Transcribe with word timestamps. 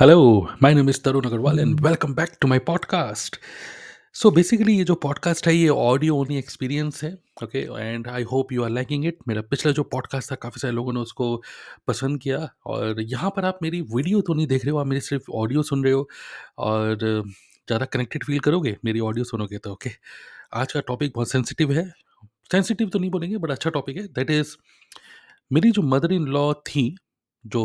Hello, 0.00 0.48
my 0.64 0.68
name 0.76 0.88
is 0.90 0.98
Tarun 1.04 1.26
Agarwal 1.26 1.58
and 1.60 1.80
welcome 1.80 2.14
back 2.14 2.30
to 2.40 2.48
my 2.48 2.58
podcast 2.66 3.36
so 4.14 4.30
basically 4.30 4.76
ये 4.76 4.84
जो 4.84 4.94
podcast 5.02 5.46
है 5.48 5.54
ये 5.54 5.68
audio 5.68 6.16
only 6.16 6.36
experience 6.38 7.02
है 7.04 7.12
okay 7.44 7.58
and 7.58 8.08
I 8.08 8.22
hope 8.22 8.52
you 8.52 8.62
are 8.64 8.70
liking 8.70 9.04
it 9.06 9.18
मेरा 9.28 9.42
पिछला 9.50 9.72
जो 9.72 9.82
podcast 9.92 10.32
था 10.32 10.36
काफ़ी 10.42 10.60
सारे 10.60 10.74
लोगों 10.74 10.92
ने 10.92 11.00
उसको 11.00 11.26
पसंद 11.88 12.20
किया। 12.20 12.38
और 12.66 13.00
यहाँ 13.00 13.30
पर 13.36 13.44
आप 13.44 13.58
मेरी 13.62 13.80
वीडियो 13.94 14.20
तो 14.20 14.34
नहीं 14.34 14.46
देख 14.46 14.64
रहे 14.64 14.72
हो 14.72 14.78
आप 14.78 14.86
मेरी 14.86 15.00
सिर्फ़ 15.00 15.30
ऑडियो 15.32 15.62
सुन 15.62 15.84
रहे 15.84 15.92
हो। 15.92 16.08
और 16.58 16.96
ज़्यादा 17.00 17.84
कनेक्टेड 17.84 18.24
फील 18.24 18.40
करोगे 18.40 18.76
मेरी 18.84 19.00
ऑडियो 19.00 19.24
सुनोगे 19.24 19.58
तो 19.58 19.72
ओके 19.72 19.90
okay? 19.90 20.00
आज 20.54 20.72
का 20.72 20.80
टॉपिक 20.88 21.12
बहुत 21.14 21.30
सेंसिटिव 21.30 21.72
है। 21.72 21.84
सेंसिटिव 22.52 22.88
तो 22.88 22.98
नहीं 22.98 23.10
बोलेंगे 23.10 23.36
बट 23.36 23.50
अच्छा 23.50 23.70
टॉपिक 23.70 23.96
है। 23.96 24.06
दैट 24.08 24.30
इज़ 24.30 24.56
मेरी 25.52 25.70
जो 25.70 25.82
मदर 25.92 26.12
इन 26.12 26.26
लॉ 26.38 26.52
थी 26.66 26.94
जो 27.46 27.64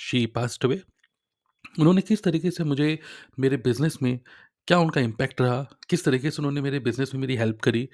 शी 0.00 0.26
पास्ट 0.26 0.64
अवे 0.64 0.82
उन्होंने 1.80 2.00
किस 2.00 2.22
तरीके 2.22 2.50
से 2.50 2.64
मुझे 2.64 2.98
मेरे 3.38 3.56
बिज़नेस 3.56 3.98
में 4.02 4.20
क्या 4.66 4.78
उनका 4.78 5.00
इम्पैक्ट 5.00 5.40
रहा, 5.40 5.62
किस 5.90 6.04
तरीके 6.04 6.30
से 6.30 6.36
उन्होंने 6.38 6.60
मेरे 6.60 6.78
बिज़नेस 6.78 7.14
में 7.14 7.20
मेरी 7.20 7.36
हेल्प 7.36 7.60
करी, 7.60 7.88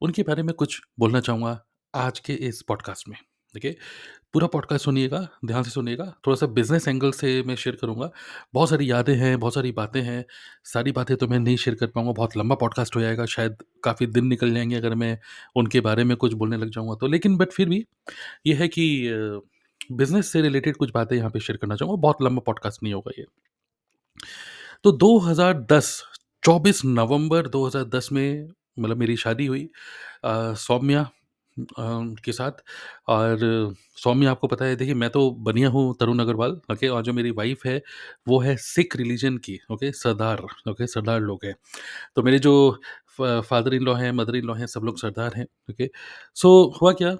उनके 0.00 0.22
बारे 0.22 0.42
में 0.42 0.54
कुछ 0.54 0.80
बोलना 0.98 1.20
चाहूँगा 1.20 1.64
आज 1.94 2.18
के 2.18 2.32
इस 2.32 2.62
पॉडकास्ट 2.62 3.08
में, 3.08 3.16
ठीक 3.54 3.64
है? 3.64 3.76
पूरा 4.32 4.46
पॉडकास्ट 4.46 4.84
सुनिएगा, 4.84 5.28
ध्यान 5.44 5.62
से 5.62 5.70
सुनिएगा, 5.70 6.04
थोड़ा-सा 6.04 6.46
बिज़नेस 6.46 6.88
एंगल 6.88 7.12
से 7.12 7.42
मैं 7.42 7.56
शेयर 7.56 7.76
करूँगा। 7.76 8.10
बहुत 8.54 8.70
सारी 8.70 8.90
यादें 8.90 9.16
हैं, 9.16 9.40
बहुत 9.40 9.54
सारी 9.54 9.72
बातें 9.72 10.02
हैं, 10.02 10.24
सारी 10.64 10.92
बातें 10.92 11.16
तो 11.16 11.28
मैं 11.28 11.38
नहीं 11.38 11.56
शेयर 11.56 11.76
कर 11.76 11.86
पाऊँगा, 11.86 12.12
बहुत 12.12 12.36
लंबा 12.36 12.54
पॉडकास्ट 12.54 12.96
हो 12.96 13.00
जाएगा, 13.00 13.26
शायद 13.26 13.56
काफ़ी 13.84 14.06
दिन 14.06 14.26
निकल 14.26 14.54
जाएँगे 14.54 14.76
अगर 14.76 14.94
मैं 14.94 15.18
उनके 15.56 15.80
बारे 15.80 16.04
में 16.04 16.16
कुछ 16.16 16.32
बोलने 16.32 16.56
लग 16.56 16.70
जाऊँगा 16.70 16.94
तो। 17.00 17.06
लेकिन 17.06 17.36
बट 17.36 17.48
फिर 17.50 17.68
भी 17.68 17.86
ये 18.46 18.54
है 18.54 18.68
कि 18.68 19.08
बिज़नेस 19.90 20.32
से 20.32 20.40
रिलेटेड 20.42 20.76
कुछ 20.76 20.90
बातें 20.94 21.16
यहाँ 21.16 21.30
पे 21.30 21.40
शेयर 21.40 21.56
करना 21.56 21.76
चाहूँगा, 21.76 22.00
बहुत 22.00 22.22
लंबा 22.22 22.42
पॉडकास्ट 22.46 22.82
नहीं 22.82 22.94
होगा 22.94 23.12
ये। 23.18 23.24
तो 24.84 24.92
2010 24.94 26.02
24 26.42 26.84
नवंबर 26.86 27.48
2010 27.48 28.08
में 28.12 28.48
मतलब 28.78 28.96
मेरी 28.96 29.16
शादी 29.18 29.46
हुई 29.46 29.68
सौम्या 30.26 31.08
के 31.56 32.32
साथ। 32.32 32.62
और 33.08 33.38
सौम्या 33.96 34.30
आपको 34.30 34.46
पता 34.48 34.64
है 34.64 34.76
देखिए 34.76 34.94
मैं 34.94 35.10
तो 35.10 35.30
बनिया 35.40 35.68
हूँ 35.70 35.94
तरुण 36.00 36.18
अग्रवाल 36.20 36.60
ओके? 36.72 36.88
और 36.88 37.02
जो 37.02 37.12
मेरी 37.12 37.30
वाइफ 37.32 37.64
है 37.66 37.80
वो 38.28 38.38
है 38.40 38.56
सिख 38.58 38.96
रिलीजन 38.96 39.36
की 39.38 39.58
ओके? 39.72 39.92
सरदार 39.92 40.40
ओके? 40.68 40.86
सरदार 40.86 41.20
लोग 41.20 41.44
हैं। 41.44 41.54
तो 42.16 42.22
मेरे 42.22 42.38
जो 42.40 42.80
फादर 43.20 43.74
इन 43.74 43.82
लॉ 43.84 43.94
हैं 43.94 44.12
मदर 44.12 44.36
इन 44.36 44.44
लॉ 44.46 44.54
हैं 44.54 44.66
सब 44.68 44.82
लोग 44.84 44.98
सरदार 45.00 45.34
हैं 45.36 45.46
ओके? 45.70 45.90
सो 46.36 46.78
हुआ 46.82 46.92
क्या? 46.94 47.16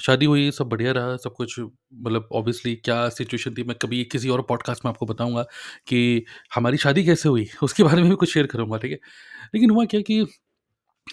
शादी 0.00 0.26
हुई, 0.26 0.50
सब 0.50 0.68
बढ़िया 0.68 0.92
रहा, 0.92 1.16
सब 1.16 1.34
कुछ 1.34 1.58
मतलब 1.60 2.28
ऑब्वियसली 2.32 2.74
क्या 2.76 3.08
सिचुएशन 3.08 3.54
थी, 3.54 3.62
मैं 3.64 3.76
कभी 3.82 4.04
किसी 4.04 4.28
और 4.28 4.42
पॉडकास्ट 4.42 4.84
में 4.84 4.90
आपको 4.90 5.06
बताऊँगा 5.06 5.42
कि 5.86 6.24
हमारी 6.54 6.76
शादी 6.76 7.04
कैसे 7.04 7.28
हुई, 7.28 7.46
उसके 7.62 7.82
बारे 7.82 8.02
में 8.02 8.10
भी 8.10 8.16
कुछ 8.16 8.32
शेयर 8.34 8.46
करूँगा, 8.46 8.78
ठीक 8.78 8.92
है? 8.92 8.98
लेकिन 9.54 9.70
हुआ 9.70 9.84
क्या 9.84 10.00
कि 10.00 10.24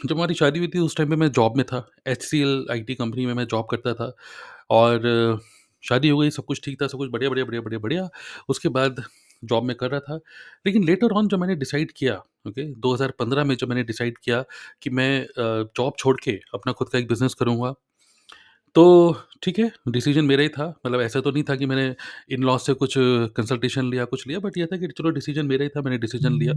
जब 0.06 0.16
हमारी 0.18 0.34
शादी 0.34 0.60
हुई 0.60 0.68
थी, 0.68 0.80
उस 0.80 0.96
टाइम 0.98 1.10
पे 1.10 1.16
मैं 1.16 1.32
जॉब 1.32 1.58
में 1.58 1.66
था 1.66 1.86
H 2.08 2.24
C 2.24 2.42
L 2.42 2.66
I 2.72 2.82
T 2.82 2.96
company 2.96 3.26
में 3.26 3.34
मैं 3.34 3.46
जॉब 3.48 3.68
करता 3.72 3.94
था 3.94 4.12
और 4.70 5.40
शादी 5.84 6.10
हो 6.10 6.18
गई, 6.20 6.30
सब 6.30 6.46
कुछ 6.46 6.62
ठीक 6.66 6.82
था, 6.82 6.88
सब 6.88 6.98
कुछ 6.98 7.10
बढ़िया 7.12 7.30
बढ़िया 7.30 7.46
बढ़िया 7.46 7.62
बढ़िया 7.62 7.80
बढ़िया। 7.80 8.10
उसके 8.50 8.70
बाद 8.70 9.04
जॉब 9.44 9.64
में 9.64 9.76
कर 9.78 9.92
रहा 9.92 10.00
था, 10.00 10.20
लेकिन 10.68 10.84
लेटर 10.84 11.12
ऑन 11.12 11.28
जब 11.28 11.40
मैंने 11.40 11.56
डिसाइड 11.56 11.92
किया 11.92 12.16
ओके 12.48 12.64
2015 12.82 13.46
में 13.46 13.56
जब 13.56 13.70
मैंने 13.70 13.84
डिसाइड 13.84 14.18
किया 14.18 14.44
कि 14.82 14.90
मैं 14.90 15.28
जॉब 15.78 15.94
छोड़ 16.00 16.18
के 16.24 16.32
अपना 16.54 16.74
खुद 16.74 16.90
का 16.90 17.00
एक 17.00 17.08
बिज़नेस 17.08 17.34
करूँगा 17.34 17.74
तो 18.76 18.84
ठीक 19.44 19.60
है, 19.60 19.72
डिसीज़न 19.90 20.26
मेरा 20.26 20.44
ही 20.44 20.50
था, 20.50 20.68
मतलब 20.86 21.02
ऐसा 21.02 21.20
तो 21.22 21.32
नहीं 21.32 21.44
था 21.44 21.56
कि 21.56 21.66
मैंने 21.66 21.96
इन-लॉज़ 22.32 22.62
से 22.62 22.74
कुछ 22.74 22.94
कंसल्टेशन 23.38 23.90
लिया, 23.92 24.06
कुछ 24.06 24.26
लिया, 24.28 24.40
बट 24.40 24.58
ये 24.58 24.66
था 24.66 24.78
कि 24.78 24.88
चलो 24.90 25.10
डिसीज़न 25.12 25.46
मेरा 25.46 25.64
ही 25.64 25.70
था, 25.70 25.82
मैंने 25.82 25.98
डिसीज़न 25.98 26.38
लिया। 26.40 26.54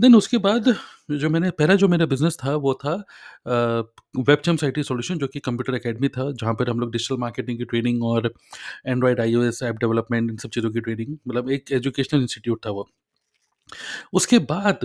देन 0.00 0.14
उसके 0.14 0.38
बाद 0.38 0.74
जो 1.12 1.30
मैंने 1.30 1.50
पहला 1.52 1.74
जो 1.76 1.88
मेरा 1.88 2.06
बिज़नेस 2.06 2.36
था, 2.44 2.54
वो 2.56 2.74
था 2.76 2.92
अ, 3.46 3.82
वेबजेम्स 4.20 4.64
आईटी 4.64 4.82
सॉल्यूशन 4.82 5.18
जो 5.18 5.26
कि 5.26 5.40
कंप्यूटर 5.40 5.74
अकेडमी 5.74 6.08
था, 6.08 6.30
जहाँ 6.32 6.54
पर 6.54 6.70
हम 6.70 6.80
लोग 6.80 6.92
डिजिटल 6.92 7.16
मार्केटिंग 7.18 7.58
की 7.58 7.64
ट्रेनिंग 7.64 8.04
और 8.04 8.32
एंड्रॉयड, 8.86 9.20
आईओएस 9.20 9.62
ऐप 9.62 9.76
डेवलपमेंट 9.76 10.30
इन 10.30 10.36
सब 10.36 10.50
चीज़ों 10.50 10.70
की 10.70 10.80
ट्रेनिंग 10.80 11.16
मतलब 11.28 11.50
एक 11.50 11.72
एजुकेशनल 11.72 12.22
इंस्टीट्यूट 12.22 12.66
था 12.66 12.70
वो। 12.70 12.88
उसके 14.12 14.38
बाद 14.46 14.80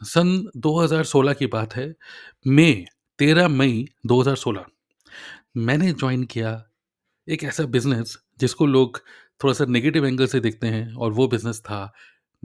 सन 0.00 0.28
2016 0.58 1.32
की 1.32 1.46
बात 1.48 1.74
है, 1.76 1.92
मई 2.48 2.84
13 3.18 3.48
मई 3.48 3.84
2016 4.06 4.64
मैंने 5.54 5.92
जॉइन 5.92 6.24
किया 6.24 6.50
एक 7.28 7.44
ऐसा 7.44 7.64
बिज़नेस 7.66 8.18
जिसको 8.40 8.66
लोग 8.66 8.98
थोड़ा-सा 9.44 9.64
नेगेटिव 9.66 10.06
एंगल 10.06 10.26
से 10.26 10.40
देखते 10.40 10.66
हैं 10.66 10.94
और 10.94 11.12
वो 11.12 11.28
बिज़नेस 11.28 11.60
था 11.60 11.92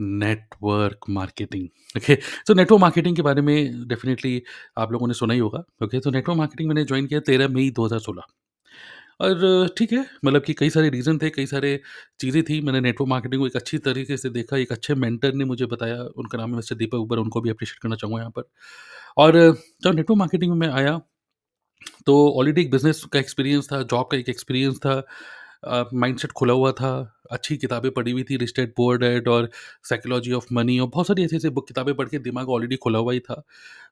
network 0.00 1.06
marketing. 1.10 1.68
Okay, 1.96 2.14
so 2.16 2.54
network 2.54 2.80
marketing 2.80 3.16
के 3.16 3.22
बारे 3.22 3.42
में 3.42 3.88
डेफिनेटली 3.88 4.42
आप 4.78 4.92
लोगों 4.92 5.08
ने 5.08 5.14
सुना 5.14 5.34
ही 5.34 5.40
होगा। 5.40 5.64
ओके, 5.84 6.00
तो 6.00 6.10
नेटवर्क 6.10 6.38
मार्केटिंग 6.38 6.68
मैंने 6.68 6.84
ज्वाइन 6.84 7.06
किया 7.06 7.20
13 7.20 7.48
मई 7.48 7.70
2016 7.70 8.22
और 9.20 9.68
ठीक 9.78 9.92
है, 9.92 10.06
मतलब 10.24 10.42
कि 10.42 10.54
कई 10.54 10.70
सारे 10.70 10.90
रीज़न 10.90 11.18
थे, 11.18 11.30
कई 11.30 11.46
सारे 11.46 11.80
चीज़ें 12.20 12.42
थी। 12.44 12.60
मैंने 12.60 12.80
नेटवर्क 12.80 13.10
मार्केटिंग 13.10 13.42
को 13.42 13.46
एक 13.46 13.56
अच्छी 13.56 13.78
तरीके 13.78 14.16
से 14.16 14.30
देखा, 14.30 14.56
एक 14.56 14.72
अच्छे 14.72 14.94
मेंटर 14.96 15.34
ने 15.34 15.44
मुझे 15.44 15.66
बताया, 15.66 16.02
उनका 16.16 16.38
नाम 16.38 16.50
है 16.50 16.56
मिस्टर 16.56 16.76
दीपक 16.76 16.94
उबर, 16.94 17.18
उनको 17.18 17.40
भी 17.40 17.50
अप्रिशिएट 17.50 17.78
करना 17.82 17.96
चाहूँगा 17.96 18.20
यहाँ 18.20 18.30
पर। 18.30 18.44
और 19.16 19.34
जब 19.82 19.94
नेटवर्क 19.94 20.18
मार्केटिंग 20.18 20.52
में 20.52 20.58
मैं 20.58 20.74
आया 20.74 21.00
तो 22.06 22.32
ऑलरेडी 22.38 22.60
एक 22.60 22.70
बिज़नेस 22.70 23.04
का 23.04 23.18
एक्सपीरियंस 23.18 23.68
था, 23.72 23.82
जॉब 23.82 24.08
का 24.12 24.16
एक 24.16 24.28
एक्सपीरियंस 24.28 24.76
था। 24.76 25.06
माइंडसेट 25.94 26.32
खुला 26.32 26.52
हुआ 26.52 26.72
था, 26.72 27.20
अच्छी 27.30 27.56
किताबें 27.56 27.92
पढ़ी 27.92 28.10
हुई 28.10 28.22
थी, 28.22 28.36
डैड 28.36 28.74
पुअर 28.76 28.98
डैड 28.98 29.28
और 29.28 29.50
साइकोलॉजी 29.82 30.32
ऑफ़ 30.32 30.46
मनी 30.52 30.78
और 30.78 30.88
बहुत 30.88 31.06
सारी 31.06 31.24
ऐसी-ऐसी 31.24 31.48
बुक 31.48 31.68
किताबें 31.68 31.94
पढ़ 31.94 32.08
के 32.08 32.18
दिमाग 32.18 32.48
ऑलरेडी 32.48 32.76
खुला 32.76 32.98
हुआ 32.98 33.12
ही 33.12 33.20
था। 33.20 33.34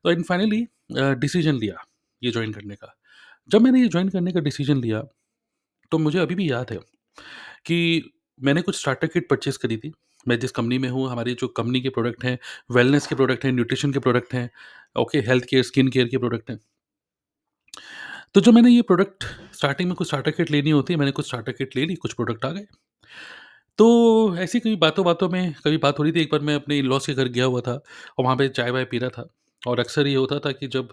तो 0.05 0.11
एंड 0.11 0.25
फाइनली 0.25 0.67
डिसीज़न 0.93 1.55
लिया 1.55 1.87
ये 2.23 2.31
जॉइन 2.31 2.53
करने 2.53 2.75
का। 2.75 2.97
जब 3.49 3.61
मैंने 3.61 3.81
ये 3.81 3.89
जॉइन 3.89 4.09
करने 4.09 4.33
का 4.33 4.41
डिसीज़न 4.41 4.81
लिया, 4.81 5.05
तो 5.91 5.99
मुझे 5.99 6.19
अभी 6.19 6.34
भी 6.34 6.51
याद 6.51 6.67
है 6.71 6.78
कि 7.67 8.11
मैंने 8.43 8.63
कुछ 8.63 8.81
स्टार्टर 8.81 9.07
किट 9.07 9.28
परचेज़ 9.28 9.59
करी 9.59 9.77
थी। 9.77 9.93
मैं 10.28 10.39
जिस 10.39 10.51
कंपनी 10.51 10.78
में 10.78 10.89
हूँ, 10.89 11.11
हमारी 11.11 11.34
जो 11.34 11.49
कंपनी 11.49 11.81
के 11.81 11.89
प्रोडक्ट 11.89 12.25
हैं, 12.25 12.39
वेलनेस 12.71 13.07
के 13.07 13.15
प्रोडक्ट 13.15 13.45
हैं, 13.45 13.53
न्यूट्रिशन 13.53 13.93
के 13.93 13.99
प्रोडक्ट 13.99 14.34
हैं, 14.34 14.51
okay, 14.99 15.19
health 15.19 15.45
care, 15.45 15.63
skin 15.63 15.89
care 15.89 16.09
के 16.09 16.19
प्रोडक्ट 16.19 16.51
हैं। 16.51 16.61
तो 18.36 18.41
जब 18.41 18.52
मैंने 18.52 18.70
ये 18.70 18.82
प्रोडक्ट 18.82 19.24
स्टार्टिंग 19.54 19.88
में 19.88 19.97
कुछ 19.97 20.06
स्टार्टर 20.06 20.30
किट 20.30 20.50
लेनी 20.50 20.70
होती 20.70 20.92
है, 20.92 20.98
मैंने 20.98 21.12
कुछ 21.12 21.26
स्टार्टर 21.26 21.52
किट 21.52 21.76
ले 21.76 21.86
ली, 21.86 21.94
कुछ 21.94 22.12
प्रोडक्ट 22.12 22.44
आ 22.44 22.50
गए। 22.50 22.66
तो 23.78 24.36
ऐसी 24.36 24.60
कभी 24.60 24.76
बातों-बातों 24.76 25.28
में 25.28 25.54
कभी 25.64 25.76
बात 25.76 25.98
हो 25.98 26.04
रही 26.04 26.12
थी, 26.12 26.20
एक 26.20 26.28
बार 26.32 26.41
मैं 26.41 26.54
अपने 26.54 26.78
इन-लॉज़ 26.78 27.06
के 27.06 27.14
घर 27.14 27.28
गया 27.28 27.44
हुआ 27.44 27.60
था 27.60 27.72
और 28.19 28.24
वहाँ 28.24 28.36
पे 28.36 28.48
चाय-वाय 28.48 28.84
पी 28.84 28.98
रहा 28.98 29.10
था 29.10 29.28
और 29.66 29.80
अक्सर 29.80 30.06
ये 30.06 30.14
होता 30.14 30.38
था 30.38 30.52
कि 30.52 30.66
जब 30.66 30.88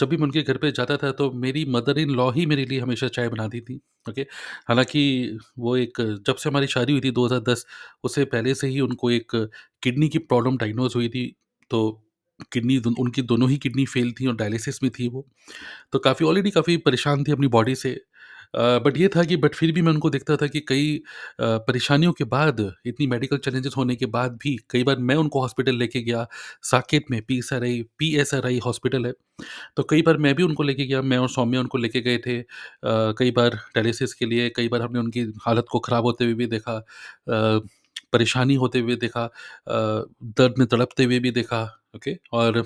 जब 0.00 0.08
भी 0.08 0.16
मैं 0.16 0.24
उनके 0.24 0.42
घर 0.42 0.56
पे 0.56 0.72
जाता 0.72 0.96
था, 0.96 1.12
तो 1.12 1.30
मेरी 1.32 1.64
मदर 1.64 1.98
इन 1.98 2.10
लॉ 2.10 2.30
ही 2.30 2.46
मेरे 2.46 2.64
लिए 2.64 2.80
हमेशा 2.80 3.08
चाय 3.08 3.28
बनाती 3.28 3.60
थी, 3.60 3.80
ओके। 4.10 4.22
हालाँकि 4.68 5.38
वो 5.58 5.76
एक 5.76 6.22
जब 6.26 6.36
से 6.36 6.48
हमारी 6.48 6.66
शादी 6.66 6.92
हुई 6.92 7.00
थी 7.00 7.10
2010 7.10 7.66
उससे 8.04 8.24
पहले 8.24 8.54
से 8.54 8.66
ही 8.66 8.80
उनको 8.80 9.10
एक 9.10 9.48
किडनी 9.82 10.08
की 10.08 10.18
प्रॉब्लम 10.18 10.56
डायग्नोज़ 10.56 10.94
हुई 10.94 11.08
थी, 11.08 11.36
तो 11.70 12.04
किडनी 12.52 12.78
उनकी 12.98 13.22
दोनों 13.24 13.50
ही 13.50 13.56
किडनी 13.58 13.84
फ़ेल 13.86 14.12
थी 14.20 14.26
और 14.26 14.36
डायलिसिस 14.36 14.82
में 14.82 14.90
थी 14.98 15.08
वो। 15.08 15.26
तो 15.92 15.98
काफ़ी 16.00 16.26
ऑलरेडी 16.26 16.50
काफ़ी 16.52 16.76
परेशान 16.88 17.24
थी 17.24 17.32
अपनी 17.32 17.46
बॉडी 17.50 17.74
से। 17.76 18.00
बट 18.56 18.98
ये 18.98 19.08
था 19.08 19.24
कि 19.24 19.36
बट 19.38 19.54
फिर 19.54 19.72
भी 19.72 19.82
मैं 19.82 19.92
उनको 19.92 20.10
देखता 20.10 20.36
था 20.36 20.46
कि 20.48 20.60
कई 20.68 21.02
परेशानियों 21.40 22.12
के 22.12 22.24
बाद 22.26 22.60
इतनी 22.86 23.06
मेडिकल 23.08 23.38
चैलेंजेस 23.38 23.74
होने 23.76 23.96
के 23.96 24.06
बाद 24.08 24.32
भी 24.42 24.56
कई 24.70 24.84
बार 24.84 24.98
मैं 25.00 25.14
उनको 25.16 25.40
हॉस्पिटल 25.42 25.76
लेके 25.76 26.00
गया 26.02 26.26
साकेत 26.64 27.06
में 27.10 27.20
P 27.28 27.38
S 27.38 27.52
R 27.54 27.64
I 27.64 27.82
P 27.98 28.14
S 28.16 28.34
R 28.34 28.46
I 28.46 28.58
hospital 28.66 29.06
है। 29.06 29.12
तो 29.76 29.82
कई 29.90 30.02
बार 30.02 30.18
मैं 30.18 30.34
भी 30.36 30.42
उनको 30.42 30.62
लेके 30.62 30.86
गया 30.86 31.02
मैं 31.04 31.18
और 31.18 31.28
सौम्या 31.30 31.60
उनको 31.60 31.78
लेके 31.78 32.00
गए 32.02 32.18
थे। 32.26 32.42
कई 32.86 33.30
बार 33.32 33.56
डायलिसिस 33.76 34.14
के 34.14 34.26
लिए 34.26 34.50
कई 34.56 34.68
बार 34.68 34.82
हमने 34.82 34.98
उनकी 35.00 35.22
हालत 35.46 35.66
को 35.72 35.78
ख़राब 35.80 36.04
होते 36.04 36.24
हुए 36.24 36.34
भी 36.34 36.46
देखा। 36.48 36.76
अ, 36.76 37.60
परेशानी 38.12 38.54
होते 38.56 38.78
हुए 38.80 38.96
देखा 38.98 39.28
दर्द 39.68 40.54
में 40.58 40.66
तड़पते 40.68 41.04
हुए 41.04 41.18
भी 41.20 41.30
देखा 41.32 41.62
ओके 41.96 42.16
और 42.34 42.64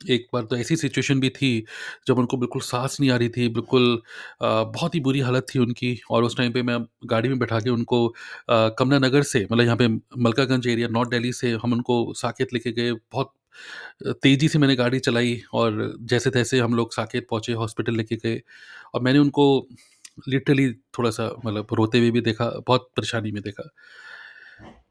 एक 0.00 0.26
बार 0.32 0.44
तो 0.46 0.56
ऐसी 0.56 0.76
सिचुएशन 0.76 1.20
भी 1.20 1.28
थी, 1.30 1.64
जब 2.08 2.18
उनको 2.18 2.36
बिल्कुल 2.38 2.62
सांस 2.62 2.96
नहीं 3.00 3.10
आ 3.10 3.16
रही 3.16 3.28
थी, 3.30 3.48
बिल्कुल 3.50 4.02
बहुत 4.42 4.94
ही 4.94 5.00
बुरी 5.02 5.20
हालत 5.20 5.46
थी 5.54 5.58
उनकी 5.60 5.98
और 6.10 6.24
उस 6.24 6.36
टाइम 6.36 6.52
पे 6.52 6.62
मैं 6.64 6.78
गाड़ी 7.06 7.28
में 7.28 7.38
बैठा 7.38 7.60
के 7.60 7.70
उनको 7.70 8.08
कमला 8.78 8.98
नगर 9.00 9.22
से 9.24 9.40
मतलब 9.44 9.64
यहाँ 9.64 9.76
पे 9.78 9.88
मलकागंज 10.20 10.66
एरिया 10.68 10.88
नॉर्थ 10.90 11.10
दिल्ली 11.10 11.32
से 11.34 11.52
हम 11.64 11.72
उनको 11.72 12.02
साकेत 12.16 12.54
लेके 12.54 12.72
गए। 12.72 12.92
बहुत 12.92 13.32
तेज़ी 14.22 14.48
से 14.48 14.58
मैंने 14.58 14.76
गाड़ी 14.76 14.98
चलाई 15.00 15.40
और 15.54 15.94
जैसे-तैसे 16.04 16.60
हम 16.60 16.74
लोग 16.74 16.92
साकेत 16.94 17.26
पहुँचे, 17.30 17.52
हॉस्पिटल 17.54 17.96
लेके 17.96 18.16
गए 18.18 18.40
और 18.94 19.02
मैंने 19.02 19.18
उनको 19.20 19.46
लिटरली 20.28 20.72
थोड़ा-सा 20.98 21.30
मतलब 21.38 21.68
रोते 21.74 21.98
हुए 21.98 22.10
भी 22.12 22.20
देखा, 22.22 22.50
बहुत 22.68 22.90
परेशानी 22.96 23.32
में 23.32 23.42
देखा। 23.42 23.68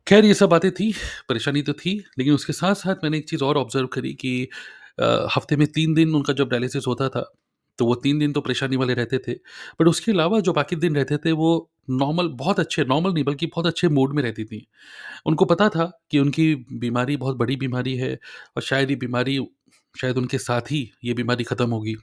ख़ैर 0.08 0.26
ये 0.26 0.34
सब 0.34 0.50
बातें 0.50 0.72
थी, 0.72 0.92
परेशानी 1.30 1.62
तो 1.62 1.74
थी, 1.76 1.92
लेकिन 2.20 2.34
उसके 2.34 2.54
साथ-साथ 2.54 2.96
मैंने 3.04 3.18
एक 3.18 3.30
चीज़ 3.30 3.44
और 3.44 3.58
ऑब्ज़र्व 3.58 3.88
करी 3.90 4.14
कि 4.16 4.48
अ, 5.00 5.06
हफ़्ते 5.36 5.56
में 5.56 5.66
3 5.70 5.94
दिन 5.94 6.14
उनका 6.16 6.34
जब 6.34 6.50
डायलिसिस 6.50 6.84
होता 6.88 7.08
था, 7.10 7.22
तो 7.80 7.86
वो 7.86 7.96
3 7.96 8.20
दिन 8.20 8.34
तो 8.34 8.42
परेशानी 8.42 8.76
वाले 8.76 8.94
रहते 8.94 9.18
थे। 9.20 9.34
बट 9.80 9.88
उसके 9.88 10.12
अलावा 10.12 10.40
जो 10.40 10.54
बाकी 10.54 10.76
दिन 10.76 10.96
रहते 10.96 11.18
थे 11.18 11.32
वो 11.34 11.50
नॉर्मल 11.92 12.28
बहुत 12.36 12.60
अच्छे 12.60 12.84
नॉर्मल 12.86 13.14
नहीं 13.14 13.24
बल्कि 13.24 13.46
बहुत 13.48 13.68
अच्छे 13.68 13.88
मूड 13.90 14.14
में 14.16 14.22
रहती 14.24 14.44
थीं। 14.46 14.62
उनको 15.26 15.46
पता 15.46 15.70
था 15.70 15.92
कि 16.12 16.20
उनकी 16.20 16.54
बीमारी 16.80 17.18
बहुत 17.18 17.38
बड़ी 17.38 17.56
बीमारी 17.58 17.96
है 17.98 18.14
और 18.58 18.64
शायद 18.64 18.90
ये 18.92 18.96
बीमारी 18.98 19.40
शायद 19.96 20.18
उनके 20.18 20.38
साथ 20.40 20.72
ही 20.72 20.90
ये 21.06 21.14
बीमारी 21.14 21.44
ख़त्म 21.46 21.70
होगी। 21.72 21.96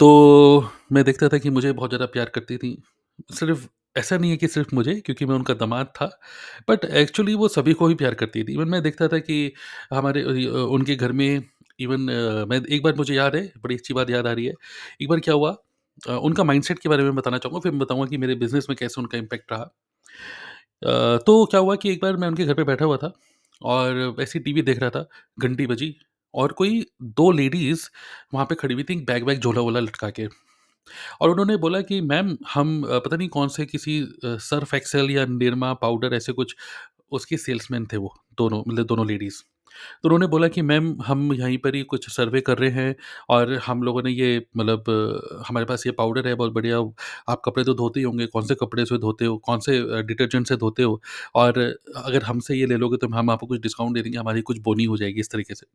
तो 0.00 0.70
मैं 0.92 1.04
देखता 1.04 1.28
था 1.28 1.38
कि 1.38 1.50
मुझे 1.50 1.72
बहुत 1.72 1.90
ज़्यादा 1.90 2.06
प्यार 2.08 2.28
करती 2.30 2.56
थीं। 2.58 2.76
सिर्फ़ 3.34 3.66
ऐसा 3.96 4.16
नहीं 4.18 4.30
है 4.30 4.36
कि 4.36 4.48
सिर्फ़ 4.48 4.74
मुझे 4.74 4.94
क्योंकि 5.00 5.26
मैं 5.26 5.34
उनका 5.34 5.54
दामाद 5.54 5.86
था, 5.96 6.06
बट 6.68 6.84
एक्चुअली 6.84 7.34
वो 7.36 7.48
सभी 7.50 7.72
को 7.74 7.88
ही 7.88 7.94
प्यार 7.96 8.14
करती 8.16 8.44
थी। 8.44 8.52
इवन 8.54 8.68
मैं 8.68 8.82
देखता 8.82 9.08
था 9.08 9.18
कि 9.20 9.52
हमारे 9.92 10.22
उनके 10.66 10.96
घर 10.96 11.12
में 11.14 11.42
इवन 11.80 12.00
मैं 12.50 12.60
एक 12.66 12.82
बार 12.82 12.94
मुझे 12.96 13.14
याद 13.14 13.36
है, 13.36 13.52
बड़ी 13.58 13.74
अच्छी 13.76 13.94
बात 13.94 14.10
याद 14.10 14.26
आ 14.26 14.32
रही 14.32 14.46
है। 14.46 14.54
एक 15.02 15.08
बार 15.08 15.20
क्या 15.20 15.34
हुआ 15.34 15.56
उनका 16.20 16.44
माइंडसेट 16.44 16.78
के 16.78 16.88
बारे 16.88 17.02
में 17.04 17.14
बताना 17.16 17.38
चाहूँगा, 17.38 17.60
फिर 17.60 17.72
मैं 17.72 17.80
बताऊँगा 17.80 18.06
कि 18.06 18.16
मेरे 18.18 18.34
बिज़नेस 18.36 18.66
में 18.70 18.76
कैसे 18.78 19.00
उनका 19.00 19.18
इम्पैक्ट 19.18 19.52
रहा। 19.52 19.70
तो 21.18 21.44
क्या 21.46 21.60
हुआ 21.60 21.76
कि 21.76 21.90
एक 21.92 22.00
बार 22.02 22.16
मैं 22.16 22.28
उनके 22.28 22.44
घर 22.44 22.54
पे 22.54 22.64
बैठा 22.64 22.84
हुआ 22.84 22.96
था 22.96 23.12
और 23.62 23.94
वैसे 24.18 24.38
टीवी 24.40 24.62
देख 24.62 24.78
रहा 24.80 24.90
था, 24.90 25.06
घंटी 25.38 25.66
बजी 25.66 25.94
और 26.34 26.52
कोई 26.52 26.84
2 27.02 27.30
लेडीज़ 27.32 27.88
वहाँ 28.34 28.46
पे 28.46 28.54
खड़ी 28.54 28.74
हुई 28.74 28.84
थीं 28.84 29.04
बैग-वैग 29.04 29.40
झोला-वोला 29.40 29.80
लटका 29.80 30.10
के 30.10 30.26
और 31.20 31.30
उन्होंने 31.30 31.56
बोला 31.58 31.80
कि 31.82 32.00
मैम 32.02 32.36
हम 32.54 32.82
पता 32.86 33.16
नहीं 33.16 33.28
कौन 33.30 33.48
से 33.48 33.66
किसी 33.66 34.00
सर्फ 34.24 34.74
एक्सेल 34.74 35.10
या 35.10 35.26
निरमा 35.26 35.72
पाउडर 35.82 36.14
ऐसे 36.14 36.32
कुछ 36.32 36.56
उसके 37.12 37.36
सेल्समैन 37.38 37.86
थे 37.92 37.96
वो 37.96 38.14
दोनों 38.38 38.62
मतलब 38.68 38.86
दोनों 38.86 39.06
लेडीज़। 39.06 39.42
तो 40.02 40.08
उन्होंने 40.08 40.26
बोला 40.26 40.48
कि 40.48 40.62
मैम 40.62 40.86
हम 41.06 41.32
यहीं 41.34 41.56
पर 41.58 41.74
ही 41.74 41.82
कुछ 41.84 42.08
सर्वे 42.10 42.40
कर 42.40 42.58
रहे 42.58 42.70
हैं 42.72 42.94
और 43.30 43.52
हम 43.66 43.82
लोगों 43.82 44.02
ने 44.02 44.10
ये 44.10 44.46
मतलब 44.56 44.84
हमारे 45.48 45.66
पास 45.66 45.86
ये 45.86 45.92
पाउडर 45.92 46.28
है 46.28 46.34
बहुत 46.34 46.52
बढ़िया, 46.52 46.78
आप 47.28 47.42
कपड़े 47.44 47.64
तो 47.64 47.74
धोते 47.74 48.00
ही 48.00 48.04
होंगे, 48.04 48.26
कौन 48.26 48.46
से 48.46 48.54
कपड़े 48.54 48.84
से 48.86 48.98
धोते 48.98 49.24
हो, 49.24 49.36
कौन 49.38 49.60
से 49.60 50.02
डिटर्जेंट 50.04 50.46
से 50.48 50.56
धोते 50.56 50.82
हो 50.82 51.00
और 51.34 51.58
अगर 51.96 52.22
हमसे 52.24 52.54
ये 52.56 52.66
ले 52.66 52.76
लोगे 52.76 52.96
तो 52.96 53.08
हम 53.14 53.30
आपको 53.30 53.46
कुछ 53.46 53.60
डिस्काउंट 53.62 53.94
दे 53.94 54.02
देंगे, 54.02 54.18
हमारी 54.18 54.42
कुछ 54.42 54.58
बोनी 54.60 54.84
हो 54.84 54.96
जाएगी 54.96 55.20
इस 55.20 55.30
तरीके 55.30 55.54
से। 55.54 55.66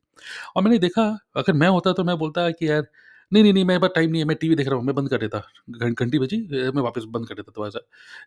और 0.56 0.62
मैंने 0.62 0.78
देखा 0.80 1.04
अगर 1.36 1.52
मैं 1.54 1.68
होता 1.70 1.92
तो 1.92 2.04
मैं 2.04 2.18
बोलता 2.18 2.50
कि 2.52 2.70
यार 2.70 2.86
नहीं, 3.32 3.42
नहीं, 3.42 3.52
नहीं 3.52 3.64
मेरे 3.64 3.80
पास 3.80 3.90
टाइम 3.94 4.10
नहीं 4.10 4.20
है, 4.22 4.26
मैं 4.28 4.36
टीवी 4.36 4.54
देख 4.54 4.66
रहा 4.68 4.76
हूँ, 4.76 4.84
मैं 4.84 4.94
बंद 4.94 5.08
कर 5.10 5.18
देता। 5.18 5.42
घं 5.70 5.92
घंटी 5.94 6.18
बजी 6.18 6.36
मैं 6.70 6.82
वापस 6.82 7.04
बंद 7.08 7.28
कर 7.28 7.34
देता 7.34 7.50
दरवाज़ा। 7.50 7.80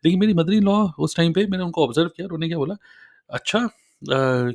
लेकिन 0.06 0.20
मेरी 0.20 0.34
मदर 0.34 0.54
इन 0.54 0.64
लॉ 0.64 0.78
उस 1.00 1.16
टाइम 1.18 1.34
पे 1.34 1.46
मैंने 1.48 1.64
उनको 1.64 1.84
ऑब्ज़र्व 1.86 2.10
किया, 2.10 2.26
उन्होंने 2.26 2.48
क्या 2.48 2.58
बोला, 2.58 2.76
"अच्छा 3.32 3.68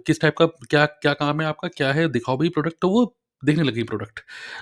किस 0.06 0.20
टाइप 0.20 0.34
का 0.38 0.46
क्या 0.70 0.84
क्या 0.86 1.12
काम 1.14 1.40
है 1.40 1.46
आपका? 1.46 1.68
क्या 1.70 1.92
है? 1.92 2.08
दिखाओ 2.10 2.36
भई 2.38 2.48
प्रोडक्ट।" 2.50 2.76
तो 2.82 2.88
वो 2.90 3.04
देखने 3.42 3.62
लगी 3.64 3.82
प्रोडक्ट 3.84 4.20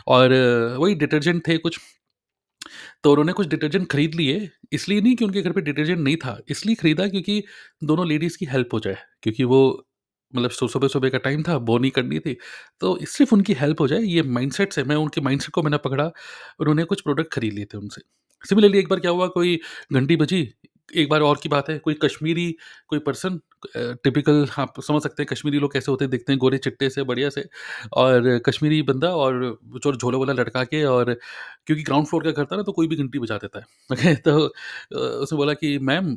और 0.09 0.33
वही 0.79 0.95
डिटर्जेंट 0.97 1.47
थे 1.49 1.59
कुछ 1.59 1.79
तो 3.05 3.11
उन्होंने 3.13 3.33
कुछ 3.33 3.47
डिटर्जेंट 3.49 3.87
खरीद 3.91 4.15
लिए, 4.15 4.49
इसलिए 4.73 5.01
नहीं 5.01 5.15
कि 5.17 5.25
उनके 5.25 5.43
घर 5.43 5.53
पे 5.53 5.61
डिटर्जेंट 5.61 5.99
नहीं 6.01 6.17
था, 6.17 6.39
इसलिए 6.49 6.75
खरीदा 6.77 7.09
क्योंकि 7.09 7.43
दोनों 7.85 8.07
लेडीज़ 8.09 8.39
की 8.39 8.47
हेल्प 8.47 8.75
हो 8.75 8.81
जाए। 8.81 8.97
क्योंकि 9.23 9.45
वो 9.45 9.61
मतलब 10.35 10.51
सुबह-सुबह 10.51 11.09
का 11.09 11.19
टाइम 11.19 11.43
था, 11.43 11.59
बोनी 11.59 11.91
करनी 11.91 12.19
थी, 12.19 12.37
तो 12.81 12.99
सिर्फ़ 13.07 13.35
उनकी 13.35 13.53
हेल्प 13.53 13.81
हो 13.81 13.89
जाए, 13.89 14.01
ये 14.01 14.23
माइंडसेट 14.23 14.73
से 14.73 14.85
मैं 14.85 14.97
उनके 14.97 15.21
माइंडसेट 15.21 15.51
को 15.51 15.63
मैंने 15.63 15.79
पकड़ा, 15.79 16.05
उन्होंने 16.61 16.85
कुछ 16.85 17.01
प्रोडक्ट 17.01 17.33
खरीद 17.35 17.53
लिए 17.53 17.65
थे 17.65 17.79
उनसे। 17.79 18.03
सिमिलरली 18.49 18.79
एक 18.79 18.89
बार 18.89 19.01
क्या 19.01 19.11
हुआ, 19.11 19.27
कोई 19.27 19.61
घंटी 19.93 20.17
बजी, 20.17 20.55
एक 20.89 21.09
बार 21.09 21.21
और 21.23 21.39
की 21.43 21.49
बात 21.49 21.69
है, 21.71 21.79
कोई 21.79 21.95
कश्मीरी 22.03 22.55
कोई 22.89 22.99
पर्सन 23.01 23.39
टिपिकल 23.77 24.47
आप 24.59 24.81
समझ 24.83 25.03
सकते 25.03 25.23
हैं 25.23 25.29
कश्मीरी 25.33 25.59
लोग 25.59 25.73
कैसे 25.73 25.91
होते 25.91 26.05
हैं, 26.05 26.11
दिखते 26.11 26.33
हैं 26.33 26.39
गोरे-चिट्टे 26.39 26.89
से, 26.91 27.03
बढ़िया 27.05 27.29
से 27.31 27.45
और 27.95 28.39
कश्मीरी 28.47 28.81
बंदा 28.83 29.09
और 29.17 29.59
चोर 29.85 29.97
झोला-वोला 29.97 30.33
लटका 30.33 30.65
के 30.65 30.83
और 30.87 31.13
क्योंकि 31.67 31.83
ग्राउंड 31.83 32.07
फ्लोर 32.07 32.25
का 32.25 32.31
घर 32.33 32.45
था 32.45 32.57
ना, 32.57 32.63
तो 32.63 32.73
कोई 32.73 32.87
भी 32.89 32.97
घंटी 32.97 33.19
बजा 33.19 33.37
देता 33.39 33.59
है। 33.59 33.65
ओके, 33.93 34.15
तो 34.17 34.39
उसने 35.23 35.37
बोला 35.37 35.53
कि 35.55 35.79
मैम 35.83 36.17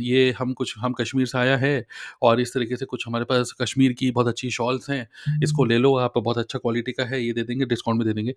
ये 0.00 0.30
हम 0.38 0.52
कुछ 0.54 0.74
हम 0.78 0.92
कश्मीर 0.92 1.26
से 1.26 1.38
आया 1.38 1.56
है 1.56 1.74
और 2.22 2.40
इस 2.40 2.54
तरीके 2.54 2.76
से 2.76 2.84
कुछ 2.86 3.04
हमारे 3.08 3.24
पास 3.24 3.52
कश्मीर 3.62 3.92
की 3.94 4.10
बहुत 4.10 4.28
अच्छी 4.28 4.50
शॉल्स 4.50 4.90
हैं, 4.90 5.06
इसको 5.42 5.64
ले 5.64 5.78
लो 5.78 5.94
आप 5.98 6.18
बहुत 6.18 6.38
अच्छा 6.38 6.58
क्वालिटी 6.58 6.92
का 6.92 7.04
है, 7.04 7.22
ये 7.22 7.32
दे 7.32 7.42
देंगे, 7.44 7.64
डिस्काउंट 7.66 7.98
में 7.98 8.06
दे 8.08 8.14
देंगे। 8.14 8.34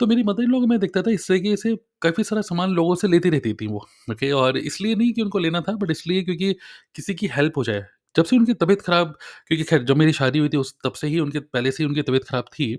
तो 0.00 0.06
मेरी 0.06 0.22
मदर 0.22 0.42
इन 0.42 0.50
लॉ 0.50 0.60
को 0.60 0.66
मैं 0.66 0.78
देखता 0.80 1.02
था 1.02 1.10
इस 1.10 1.26
तरीके 1.28 1.56
से 1.56 1.74
काफ़ी 2.02 2.24
सारा 2.24 2.42
सामान 2.42 2.70
लोगों 2.72 2.94
से 2.94 3.08
लेती 3.08 3.30
रहती 3.30 3.52
थी 3.54 3.66
वो, 3.66 3.86
ओके 4.10 4.30
और 4.32 4.58
इसलिए 4.58 4.94
नहीं 4.94 5.12
कि 5.12 5.22
उनको 5.22 5.38
लेना 5.38 5.60
था 5.60 5.72
बट 5.76 5.90
इसलिए 5.90 6.22
क्योंकि 6.22 6.52
किसी 6.96 7.14
की 7.14 7.26
हेल्प 7.36 7.56
हो 7.56 7.64
जाए। 7.64 7.84
जब 8.16 8.24
से 8.24 8.36
उनकी 8.36 8.54
तबीयत 8.54 8.82
ख़राब 8.82 9.16
क्योंकि 9.48 9.64
ख़ैर 9.64 9.82
जब 9.84 9.96
मेरी 9.96 10.12
शादी 10.12 10.38
हुई 10.38 10.48
थी 10.48 10.56
उस 10.56 10.74
तब 10.84 10.92
से 10.92 11.06
ही 11.08 11.18
उनके 11.20 11.40
पहले 11.40 11.70
से 11.70 11.82
ही 11.82 11.88
उनकी 11.88 12.02
तबीयत 12.02 12.24
ख़राब 12.24 12.44
थी। 12.52 12.72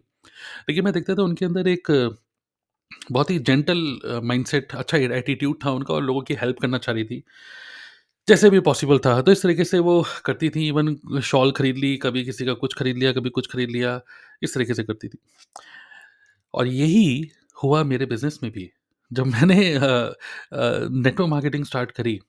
लेकिन 0.69 0.83
मैं 0.86 0.94
देखता 0.94 1.16
था 1.16 1.24
उनके 1.24 1.45
अंदर 1.45 1.68
एक 1.68 1.92
बहुत 3.12 3.30
ही 3.31 3.38
जेंटल 3.39 4.21
माइंडसेट 4.24 4.71
अच्छा 4.75 4.98
एटीट्यूड 4.98 5.57
था 5.66 5.71
उनका 5.71 5.94
और 5.94 6.04
लोगों 6.04 6.21
की 6.21 6.33
हेल्प 6.33 6.60
करना 6.60 6.77
चाह 6.77 6.95
रही 6.95 7.04
थी। 7.06 7.24
जैसे 8.27 8.50
भी 8.50 8.60
पॉसिबल 8.62 9.00
था, 9.00 9.21
तो 9.21 9.31
इस 9.31 9.42
तरीके 9.44 9.63
से 9.63 9.80
वो 9.80 10.04
करती 10.25 10.50
थी 10.50 10.68
इवन 10.68 10.95
शॉल 11.24 11.51
खरीद 11.51 11.77
ली, 11.77 11.95
कभी 11.98 12.24
किसी 12.25 12.45
का 12.45 12.54
कुछ 12.56 12.74
खरीद 12.75 12.98
लिया, 12.98 13.12
कभी 13.13 13.30
कुछ 13.30 13.48
खरीद 13.51 13.69
लिया, 13.69 14.00
इस 14.44 14.54
तरीके 14.54 14.74
से 14.74 14.83
करती 14.83 15.07
थी। 15.07 15.18
और 16.54 16.68
यही 16.68 17.30
हुआ 17.57 17.84
मेरे 17.84 18.06
बिज़नेस 18.06 18.40
में 18.44 18.51
भी। 18.51 18.69
जब 19.12 19.25
मैंने 19.28 19.56
नेटवर्क 19.74 21.30
मार्केटिंग 21.30 21.66
स्टार्ट 21.66 21.92
करी, 21.92 22.19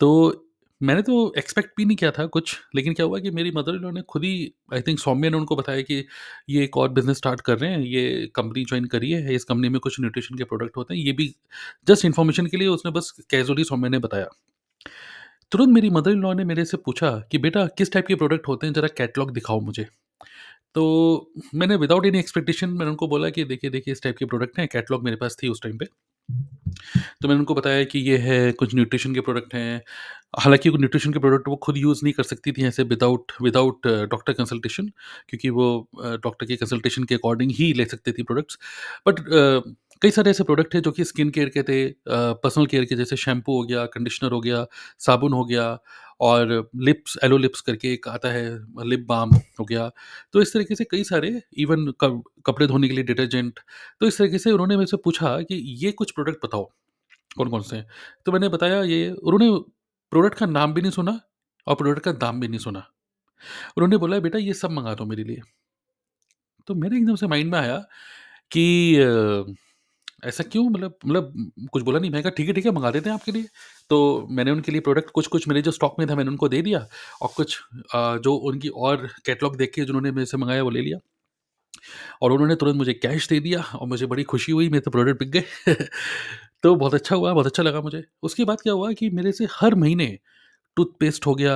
तो 0.00 0.48
मैंने 0.80 1.02
तो 1.02 1.32
एक्सपेक्ट 1.38 1.70
भी 1.76 1.84
नहीं 1.84 1.96
किया 1.96 2.10
था 2.10 2.24
कुछ, 2.26 2.56
लेकिन 2.74 2.94
क्या 2.94 3.06
हुआ 3.06 3.18
कि 3.20 3.30
मेरी 3.30 3.50
मदर 3.50 3.74
इन 3.74 3.82
लॉ 3.82 3.90
ने 3.90 4.02
खुद 4.08 4.24
ही 4.24 4.52
आई 4.74 4.80
थिंक 4.80 4.98
सौम्या 4.98 5.30
ने 5.30 5.36
उनको 5.36 5.56
बताया 5.56 5.82
कि 5.82 6.04
ये 6.50 6.64
एक 6.64 6.76
और 6.76 6.88
बिज़नेस 6.90 7.16
स्टार्ट 7.16 7.40
कर 7.40 7.58
रहे 7.58 7.70
हैं, 7.70 7.80
ये 7.80 8.30
कंपनी 8.36 8.64
जॉइन 8.64 8.84
करी 8.86 9.10
है, 9.10 9.34
इस 9.34 9.44
कंपनी 9.44 9.68
में 9.68 9.78
कुछ 9.80 10.00
न्यूट्रिशन 10.00 10.36
के 10.38 10.44
प्रोडक्ट 10.44 10.76
होते 10.76 10.94
हैं। 10.94 11.00
ये 11.02 11.12
भी 11.12 11.34
जस्ट 11.88 12.04
इन्फॉर्मेशन 12.04 12.46
के 12.46 12.56
लिए 12.56 12.68
उसने 12.68 12.90
बस 12.92 13.10
कैज़ुअली 13.30 13.64
सौम्या 13.64 13.90
ने 13.90 13.98
बताया। 13.98 14.28
तुरंत 15.52 15.68
मेरी 15.68 15.90
मदर 15.90 16.10
इन 16.10 16.20
लॉ 16.22 16.32
ने 16.34 16.44
मेरे 16.44 16.64
से 16.64 16.76
पूछा 16.78 17.10
कि 17.32 17.38
बेटा 17.38 17.66
किस 17.78 17.92
टाइप 17.92 18.06
के 18.06 18.14
प्रोडक्ट 18.14 18.48
होते 18.48 18.66
हैं, 18.66 18.74
ज़रा 18.74 18.88
कैटलॉग 18.96 19.32
दिखाओ 19.32 19.60
मुझे। 19.60 19.86
तो 20.74 21.32
मैंने 21.54 21.76
विदाउट 21.76 22.06
एनी 22.06 22.18
एक्सपेक्टेशन 22.18 22.70
मैंने 22.70 22.90
उनको 22.90 23.08
बोला 23.08 23.28
कि 23.30 23.44
देखिए, 23.44 23.70
देखिए 23.70 23.92
इस 23.92 24.02
टाइप 24.02 24.16
के 24.18 24.24
प्रोडक्ट 24.24 24.58
हैं, 24.58 24.68
कैटलॉग 24.72 25.04
मेरे 25.04 25.16
पास 25.16 25.36
थी 25.42 25.48
उस 25.48 25.62
टाइम 25.62 25.78
पे। 25.78 25.86
तो 27.22 27.28
मैंने 27.28 27.38
उनको 27.38 27.54
बताया 27.54 27.84
कि 27.84 27.98
ये 27.98 28.16
है, 28.18 28.52
कुछ 28.52 28.74
न्यूट्रिशन 28.74 29.14
के 29.14 29.20
प्रोडक्ट 29.20 29.54
हैं। 29.54 29.82
हालाँकि 30.38 30.68
वो 30.68 30.78
न्यूट्रिशन 30.78 31.12
के 31.12 31.18
प्रोडक्ट 31.18 31.48
वो 31.48 31.56
खुद 31.64 31.76
यूज़ 31.76 32.00
नहीं 32.04 32.12
कर 32.14 32.22
सकती 32.22 32.52
थी 32.52 32.64
ऐसे 32.66 32.82
विदाउट 32.84 33.32
विदाउट 33.42 33.86
डॉक्टर 34.10 34.32
कंसल्टेशन 34.32 34.88
क्योंकि 35.28 35.50
वो 35.50 35.66
डॉक्टर 35.96 36.46
के 36.46 36.56
कंसल्टेशन 36.56 37.04
के 37.04 37.14
अकॉर्डिंग 37.14 37.52
ही 37.54 37.72
ले 37.72 37.84
सकती 37.84 38.12
थी 38.12 38.22
प्रोडक्ट्स। 38.22 38.58
बट 39.08 39.20
कई 40.02 40.10
सारे 40.10 40.30
ऐसे 40.30 40.44
प्रोडक्ट 40.44 40.74
हैं 40.74 40.82
जो 40.82 40.92
कि 40.92 41.04
स्किन 41.04 41.30
केयर 41.30 41.48
के 41.48 41.62
थे, 41.62 41.94
पर्सनल 42.08 42.66
केयर 42.66 42.84
के 42.84 42.94
जैसे 42.94 43.16
शैम्पू 43.16 43.56
हो 43.56 43.62
गया, 43.66 43.86
कंडीशनर 43.86 44.32
हो 44.32 44.40
गया, 44.40 44.66
साबुन 44.98 45.32
हो 45.32 45.44
गया 45.44 45.78
और 46.20 46.70
लिप्स 46.76 47.18
एलो 47.24 47.36
लिप्स 47.38 47.60
करके 47.60 47.92
एक 47.92 48.08
आता 48.08 48.28
है, 48.28 48.58
लिप 48.84 49.06
बाम 49.08 49.30
हो 49.60 49.64
गया। 49.64 49.90
तो 50.32 50.42
इस 50.42 50.52
तरीके 50.54 50.74
से 50.74 50.84
कई 50.84 51.04
सारे 51.04 51.42
इवन 51.58 51.86
कप 52.00 52.22
कपड़े 52.46 52.66
धोने 52.66 52.88
के 52.88 52.94
लिए 52.94 53.04
डिटर्जेंट, 53.04 53.60
तो 54.00 54.06
इस 54.06 54.18
तरीके 54.18 54.38
से 54.38 54.50
उन्होंने 54.50 54.76
मेरे 54.76 54.86
से 54.86 54.96
पूछा 54.96 55.42
कि 55.42 55.54
ये 55.84 55.92
कुछ 55.92 56.10
प्रोडक्ट 56.10 56.44
बताओ, 56.44 56.64
कौन-कौन 57.36 57.62
से 57.62 57.76
हैं? 57.76 57.86
तो 58.26 58.32
मैंने 58.32 58.48
बताया 58.48 58.82
ये 58.82 59.10
उन्होंने 59.10 59.58
प्रोडक्ट 60.10 60.38
का 60.38 60.46
नाम 60.46 60.74
भी 60.74 60.80
नहीं 60.80 60.92
सुना 60.92 61.20
और 61.66 61.74
प्रोडक्ट 61.74 62.04
का 62.04 62.12
दाम 62.12 62.40
भी 62.40 62.48
नहीं 62.48 62.58
सुना। 62.58 62.78
उन्होंने 63.76 63.96
बोला 63.96 64.18
बेटा 64.20 64.38
ये 64.38 64.54
सब 64.54 64.70
मंगा 64.70 64.94
दो 64.94 65.04
मेरे 65.04 65.24
लिए। 65.24 65.40
तो 66.66 66.74
मेरे 66.74 66.96
एकदम 66.96 67.14
से 67.14 67.26
माइंड 67.26 67.52
में 67.52 67.58
आया 67.58 67.78
कि 68.50 68.96
ऐसा 70.22 70.44
क्यों 70.46 70.64
मतलब 70.66 70.94
मतलब 71.06 71.52
कुछ 71.72 71.82
बोला 71.82 71.98
नहीं, 71.98 72.10
मैंने 72.10 72.22
कहा 72.22 72.30
ठीक 72.36 72.48
है, 72.48 72.52
ठीक 72.54 72.66
है, 72.66 72.72
मँगा 72.72 72.90
देते 72.90 73.08
हैं 73.10 73.14
आपके 73.14 73.32
लिए। 73.32 73.46
तो 73.90 74.26
मैंने 74.30 74.50
उनके 74.50 74.72
लिए 74.72 74.80
प्रोडक्ट 74.80 75.10
कुछ-कुछ 75.10 75.48
मेरे 75.48 75.62
जो 75.62 75.70
स्टॉक 75.70 75.96
में 75.98 76.08
था 76.08 76.14
मैंने 76.16 76.30
उनको 76.30 76.48
दे 76.48 76.62
दिया 76.62 76.86
और 77.22 77.28
कुछ 77.36 77.58
जो 77.96 78.34
उनकी 78.44 78.68
और 78.84 79.06
कैटलॉग 79.26 79.56
देख 79.56 79.72
के 79.74 79.84
जिन्होंने 79.84 80.12
मेरे 80.12 80.26
से 80.26 80.36
मँगाया 80.36 80.62
वो 80.62 80.70
ले 80.70 80.80
लिया। 80.82 80.98
और 82.22 82.32
उन्होंने 82.32 82.54
तुरंत 82.56 82.76
मुझे 82.76 82.92
कैश 82.94 83.28
दे 83.28 83.40
दिया 83.40 83.62
और 83.74 83.86
मुझे 83.88 84.06
बड़ी 84.06 84.22
खुशी 84.24 84.52
हुई, 84.52 84.68
मेरे 84.68 84.80
तो 84.80 84.90
प्रोडक्ट 84.90 85.18
बिक 85.18 85.30
गए। 85.32 85.74
तो 86.62 86.74
बहुत 86.76 86.94
अच्छा 86.94 87.16
हुआ, 87.16 87.32
बहुत 87.34 87.46
अच्छा 87.46 87.62
लगा 87.62 87.80
मुझे। 87.80 88.04
उसके 88.22 88.44
बाद 88.44 88.60
क्या 88.60 88.72
हुआ 88.72 88.92
कि 88.94 89.10
मेरे 89.10 89.32
से 89.32 89.46
हर 89.52 89.74
महीने 89.76 90.06
टूथपेस्ट 90.76 91.26
हो 91.26 91.34
गया 91.34 91.54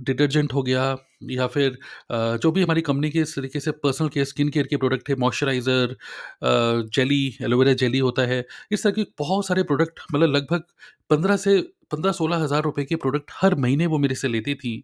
डिटर्जेंट 0.00 0.52
हो 0.52 0.62
गया 0.62 0.96
या 1.30 1.46
फिर 1.46 1.78
जो 2.12 2.50
भी 2.52 2.62
हमारी 2.62 2.80
कंपनी 2.82 3.10
के 3.10 3.20
इस 3.20 3.34
तरीके 3.36 3.60
से 3.60 3.70
पर्सनल 3.72 4.08
केयर, 4.08 4.26
स्किन 4.26 4.48
केयर 4.48 4.66
के 4.66 4.76
प्रोडक्ट 4.76 5.08
है, 5.08 5.16
moisturiser 5.16 5.96
jelly, 6.44 7.36
aloe vera 7.42 7.72
jelly 7.74 7.98
होता 7.98 8.22
है, 8.22 8.44
इस 8.72 8.82
तरह 8.82 8.92
के 8.92 9.06
बहुत 9.18 9.46
सारे 9.46 9.62
प्रोडक्ट 9.62 10.00
मतलब 10.12 10.34
लगभग 10.36 10.62
15 11.10 11.36
से 11.36 11.58
15-16 11.90 12.42
हज़ार 12.42 12.62
रुपये 12.62 12.84
के 12.84 12.96
प्रोडक्ट 12.96 13.30
हर 13.34 13.54
महीने 13.56 13.86
वो 13.86 13.98
मेरे 13.98 14.14
से 14.14 14.28
लेती 14.28 14.54
थी। 14.54 14.82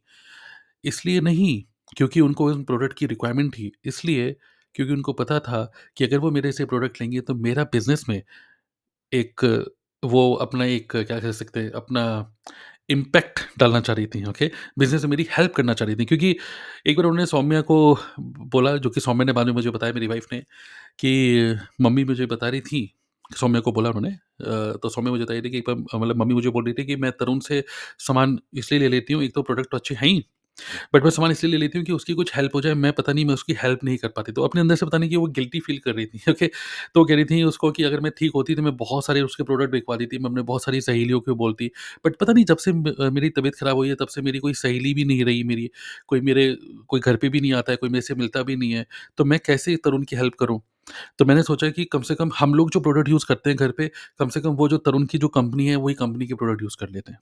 इसलिए 0.85 1.21
नहीं 1.21 1.63
क्योंकि 1.97 2.21
उनको 2.21 2.47
उन 2.47 2.63
प्रोडक्ट 2.65 2.99
की 2.99 3.07
रिक्वायरमेंट 3.07 3.53
थी, 3.55 3.73
इसलिए 3.85 4.35
क्योंकि 4.75 4.93
उनको 4.93 5.13
पता 5.15 5.39
था 5.41 5.65
कि 5.97 6.05
अगर 6.05 6.19
वो 6.19 6.31
मेरे 6.31 6.53
से 6.53 6.65
प्रोडक्ट 6.65 7.01
लेंगे 7.01 7.21
तो 7.21 7.35
मेरा 7.37 7.65
बिज़नेस 7.73 8.05
में 8.09 8.23
एक 9.13 9.45
वो 10.03 10.33
अपना 10.37 10.65
एक 10.65 10.93
क्या 10.93 11.19
कह 11.21 11.33
सकते 11.33 11.61
हैं 11.61 11.71
अपना 11.73 12.03
इम्पैक्ट 12.89 13.41
डालना 13.59 13.81
चाह 13.81 13.97
रही 13.97 14.07
थी, 14.07 14.25
ओके? 14.25 14.51
बिज़नेस 14.79 15.03
में 15.05 15.11
मेरी 15.11 15.27
हेल्प 15.31 15.53
करना 15.55 15.75
चाह 15.75 15.87
रही 15.87 15.97
थी 15.97 16.05
क्योंकि 16.05 16.31
एक 16.87 16.97
बार 16.97 17.07
उन्होंने 17.07 17.27
सौम्या 17.27 17.61
को 17.71 17.79
बोला 18.49 18.77
जो 18.79 18.91
कि 18.91 19.01
सौम्या 19.01 19.25
ने 19.27 19.33
बाद 19.33 19.47
में 19.47 19.53
मुझे 19.55 19.71
बताया 19.71 19.93
मेरी 19.93 20.07
वाइफ़ 20.07 20.27
ने 20.33 20.41
कि 21.01 21.13
मम्मी 21.83 22.05
मुझे 22.05 22.27
बता 22.27 22.49
रही 22.49 22.61
थी, 22.63 22.91
सौम्या 23.31 23.61
को 23.61 23.73
बोला 23.73 23.91
उन्होंने 23.91 24.11
तो 24.83 24.89
सौम्या 24.89 25.13
मुझे 25.13 25.25
बता 25.25 25.33
रही 25.35 25.43
थी 25.43 25.51
कि 25.51 25.59
एक 25.59 25.65
बार 25.69 26.01
मतलब 26.01 26.17
मम्मी 26.17 26.35
मुझे 26.35 26.51
बोल 26.51 26.65
रही 26.65 26.75
थी 26.75 26.85
कि 26.87 26.97
मैं 26.97 27.13
तरुण 27.21 27.39
से 27.41 27.63
सामान 28.01 28.39
इसलिए 28.57 28.81
ले 28.81 28.89
लेती 28.89 29.13
हूँ, 29.15 29.23
एक 29.25 29.35
तो 29.35 29.43
प्रोडक्ट 29.43 29.71
तो 29.71 29.77
अच्छे 29.77 29.95
हैं 29.95 30.09
ही 30.09 30.25
बट 30.95 31.03
मैं 31.05 31.11
सामान 31.11 31.31
इसलिए 31.31 31.51
ले 31.51 31.59
लेती 31.59 31.79
हूँ 31.79 31.85
कि 31.87 31.93
उसकी 31.93 32.15
कुछ 32.15 32.35
हेल्प 32.37 32.55
हो 32.55 32.61
जाए, 32.61 32.75
मैं 32.75 32.93
पता 32.93 33.13
नहीं 33.13 33.25
मैं 33.25 33.35
उसकी 33.35 33.53
हेल्प 33.63 33.85
नहीं 33.85 33.97
कर 33.99 34.09
पाती। 34.09 34.33
तो 34.33 34.43
अपने 34.43 34.61
अंदर 34.61 34.75
से 34.75 34.87
पता 34.87 34.99
नहीं 34.99 35.11
कि 35.11 35.17
वो 35.17 35.27
गिल्टी 35.31 35.61
फ़ील 35.61 35.79
कर 35.81 35.95
रही 35.95 36.07
थी, 36.07 36.21
ओके। 36.31 36.47
तो 36.95 37.05
कह 37.05 37.15
रही 37.15 37.25
थी 37.25 37.43
उसको 37.45 37.71
कि 37.73 37.83
अगर 37.83 38.01
मैं 38.01 38.13
ठीक 38.19 38.33
होती 38.35 38.55
तो 38.55 38.63
मैं 38.63 38.77
बहुत 38.77 39.07
सारे 39.07 39.21
उसके 39.23 39.43
प्रोडक्ट 39.43 39.71
बिकवा 39.73 39.97
देती, 39.97 40.19
मैं 40.19 40.31
अपने 40.31 40.43
बहुत 40.45 40.65
सारी 40.65 40.81
सहेलियों 40.81 41.21
को 41.21 41.35
बोलती। 41.37 41.71
बट 42.05 42.17
पता 42.17 42.33
नहीं 42.33 42.45
जब 42.45 42.57
से 42.59 42.73
मेरी 42.73 43.31
तबीयत 43.31 43.55
ख़राब 43.57 43.77
हुई 43.77 43.89
है 43.89 43.95
तब 43.95 44.09
से 44.09 44.23
मेरी 44.23 44.39
कोई 44.39 44.55
सहेली 44.57 44.95
भी 44.95 45.05
नहीं 45.05 45.25
रही 45.25 45.43
मेरी, 45.45 45.71
कोई 46.09 46.21
मेरे 46.23 46.49
कोई 46.89 47.01
घर 47.01 47.17
पे 47.17 47.29
भी 47.29 47.41
नहीं 47.41 47.53
आता 47.55 47.73
है, 47.73 47.77
कोई 47.77 47.91
मेरे 47.91 48.03
से 48.03 48.15
मिलता 48.15 48.43
भी 48.43 48.57
नहीं 48.57 48.73
है। 48.73 48.87
तो 49.19 49.25
मैं 49.25 49.39
कैसे 49.47 49.77
तरुण 49.77 50.05
की 50.05 50.17
हेल्प 50.17 50.35
करूँ? 50.41 50.61
तो 51.19 51.25
मैंने 51.25 51.43
सोचा 51.43 51.69
कि 51.71 51.85
कम 51.87 52.03
से 52.03 52.15
कम 52.15 52.31
हम 52.39 52.55
लोग 52.55 52.71
जो 52.71 52.81
प्रोडक्ट 52.81 53.09
यूज़ 53.09 53.27
करते 53.29 53.51
हैं 53.51 53.57
घर 53.59 53.71
पे, 53.73 53.91
कम 54.19 54.29
से 54.29 54.41
कम 54.41 54.51
वो 54.55 54.69
जो 54.69 54.79
तरुण 54.81 55.07
की 55.07 55.19
जो 55.19 55.29
कंपनी 55.31 55.67
है, 55.69 55.77
वही 55.77 55.95
कंपनी 55.97 56.27
के 56.27 56.35
प्रोडक्ट 56.35 56.63
यूज़ 56.63 56.77
कर 56.81 56.91
लेते 56.91 57.13
हैं। 57.13 57.19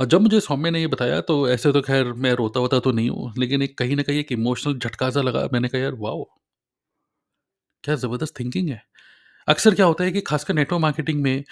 और 0.00 0.06
जब 0.06 0.20
मुझे 0.20 0.40
सौम्य 0.40 0.70
ने 0.70 0.80
ये 0.80 0.86
बताया 0.88 1.20
तो 1.22 1.36
ऐसे 1.48 1.72
तो 1.72 1.80
ख़ैर 1.82 2.12
मैं 2.18 2.32
रोता-वोता 2.34 2.78
तो 2.80 2.92
नहीं 2.92 3.08
हूँ, 3.10 3.32
लेकिन 3.38 3.62
एक 3.62 3.76
कहीं 3.78 3.96
न 3.96 4.02
कहीं 4.02 4.18
एक 4.18 4.32
इमोशनल 4.32 4.78
झटका-सा 4.78 5.22
लगा। 5.22 5.48
मैंने 5.52 5.68
कहा 5.68 5.80
यार 5.80 5.94
वॉव! 5.98 6.24
क्या 7.84 7.94
ज़बरदस्त 7.96 8.38
थिंकिंग 8.40 8.68
है। 8.70 8.82
अक्सर 9.48 9.74
क्या 9.74 9.86
होता 9.86 10.04
है 10.04 10.12
कि 10.12 10.20
ख़ासकर 10.22 10.54
नेटवर्क 10.54 10.82
मार्केटिंग 10.82 11.22
में 11.22 11.44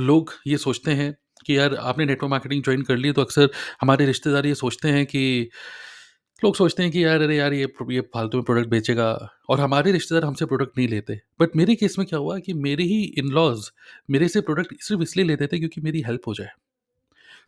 लोग 0.00 0.32
ये 0.46 0.56
सोचते 0.58 0.92
हैं 0.94 1.14
कि 1.46 1.58
यार 1.58 1.74
आपने 1.82 2.04
नेटवर्क 2.06 2.30
मार्केटिंग 2.30 2.62
जॉइन 2.64 2.82
कर 2.84 2.96
ली 2.96 3.12
तो 3.12 3.22
अक्सर 3.22 3.50
हमारे 3.82 4.06
रिश्तेदार 4.06 4.46
ये 4.46 4.54
सोचते 4.56 4.88
हैं 4.90 5.04
कि 5.06 5.22
लोग 6.42 6.56
सोचते 6.56 6.82
हैं 6.82 6.92
कि 6.92 7.04
यार 7.04 7.22
अरे 7.22 7.36
यार 7.36 7.52
ये 7.54 7.68
ये 7.90 8.00
फालतू 8.14 8.38
में 8.38 8.44
प्रोडक्ट 8.44 8.68
बेचेगा 8.70 9.10
और 9.50 9.60
हमारे 9.60 9.92
रिश्तेदार 9.92 10.24
हमसे 10.24 10.46
प्रोडक्ट 10.46 10.78
नहीं 10.78 10.88
लेते। 10.88 11.20
बट 11.40 11.56
मेरे 11.56 11.74
केस 11.76 11.96
में 11.98 12.06
क्या 12.08 12.18
हुआ 12.18 12.38
कि 12.40 12.52
मेरे 12.60 12.84
ही 12.86 13.02
इन-लॉज़ 13.18 13.70
मेरे 14.10 14.28
से 14.28 14.40
प्रोडक्ट 14.42 14.82
सिर्फ़ 14.82 15.02
इसलिए 15.02 15.26
लेते 15.26 15.46
थे 15.48 15.58
क्योंकि 15.58 15.80
मेरी 15.82 16.02
हेल्प 16.02 16.28
हो 16.28 16.34
जाए। 16.34 16.50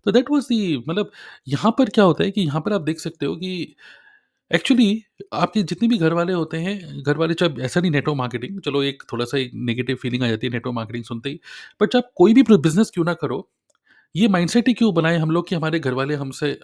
तो 0.06 0.12
दैट 0.12 0.30
वाज़ 0.30 0.44
दी 0.46 0.76
मतलब 0.80 1.10
यहाँ 1.48 1.72
पर 1.78 1.88
क्या 1.90 2.04
होता 2.04 2.24
है 2.24 2.30
कि 2.30 2.40
यहाँ 2.42 2.60
पर 2.60 2.72
आप 2.72 2.80
देख 2.82 3.00
सकते 3.00 3.26
हो 3.26 3.36
कि 3.36 3.74
एक्चुअली 4.50 4.86
आपके 5.34 5.62
जितने 5.64 5.88
भी 5.88 5.98
घर 5.98 6.12
वाले 6.14 6.32
होते 6.32 6.56
हैं, 6.58 7.02
घर 7.02 7.16
वाले 7.18 7.34
चाहे 7.34 7.62
ऐसा 7.64 7.80
नहीं 7.80 7.90
नेटवर्क 7.92 8.16
मार्केटिंग 8.18 8.60
चलो 8.62 8.82
एक 8.84 9.02
थोड़ा-सा 9.12 9.38
एक 9.38 9.50
नेगेटिव 9.66 9.96
फीलिंग 10.02 10.22
आ 10.24 10.28
जाती 10.28 10.46
है 10.46 10.52
नेटवर्क 10.52 10.74
मार्केटिंग 10.76 11.04
सुनते 11.04 11.30
ही। 11.30 11.40
बट 11.80 11.92
चाहे 11.92 12.02
आप 12.02 12.12
कोई 12.16 12.34
भी 12.34 12.42
बिज़नेस 12.58 12.90
क्यों 12.94 13.04
ना 13.06 13.14
करो, 13.16 13.48
ये 14.14 14.28
माइंडसेट 14.30 14.68
ही 14.68 14.74
क्यों 14.74 14.94
बनाएँ 14.94 15.18
हम 15.18 15.30
लोग 15.32 15.48
कि 15.48 15.54
हमारे 15.54 15.80
घर 15.80 15.94
वाले 15.94 16.14
हमसे 16.16 16.58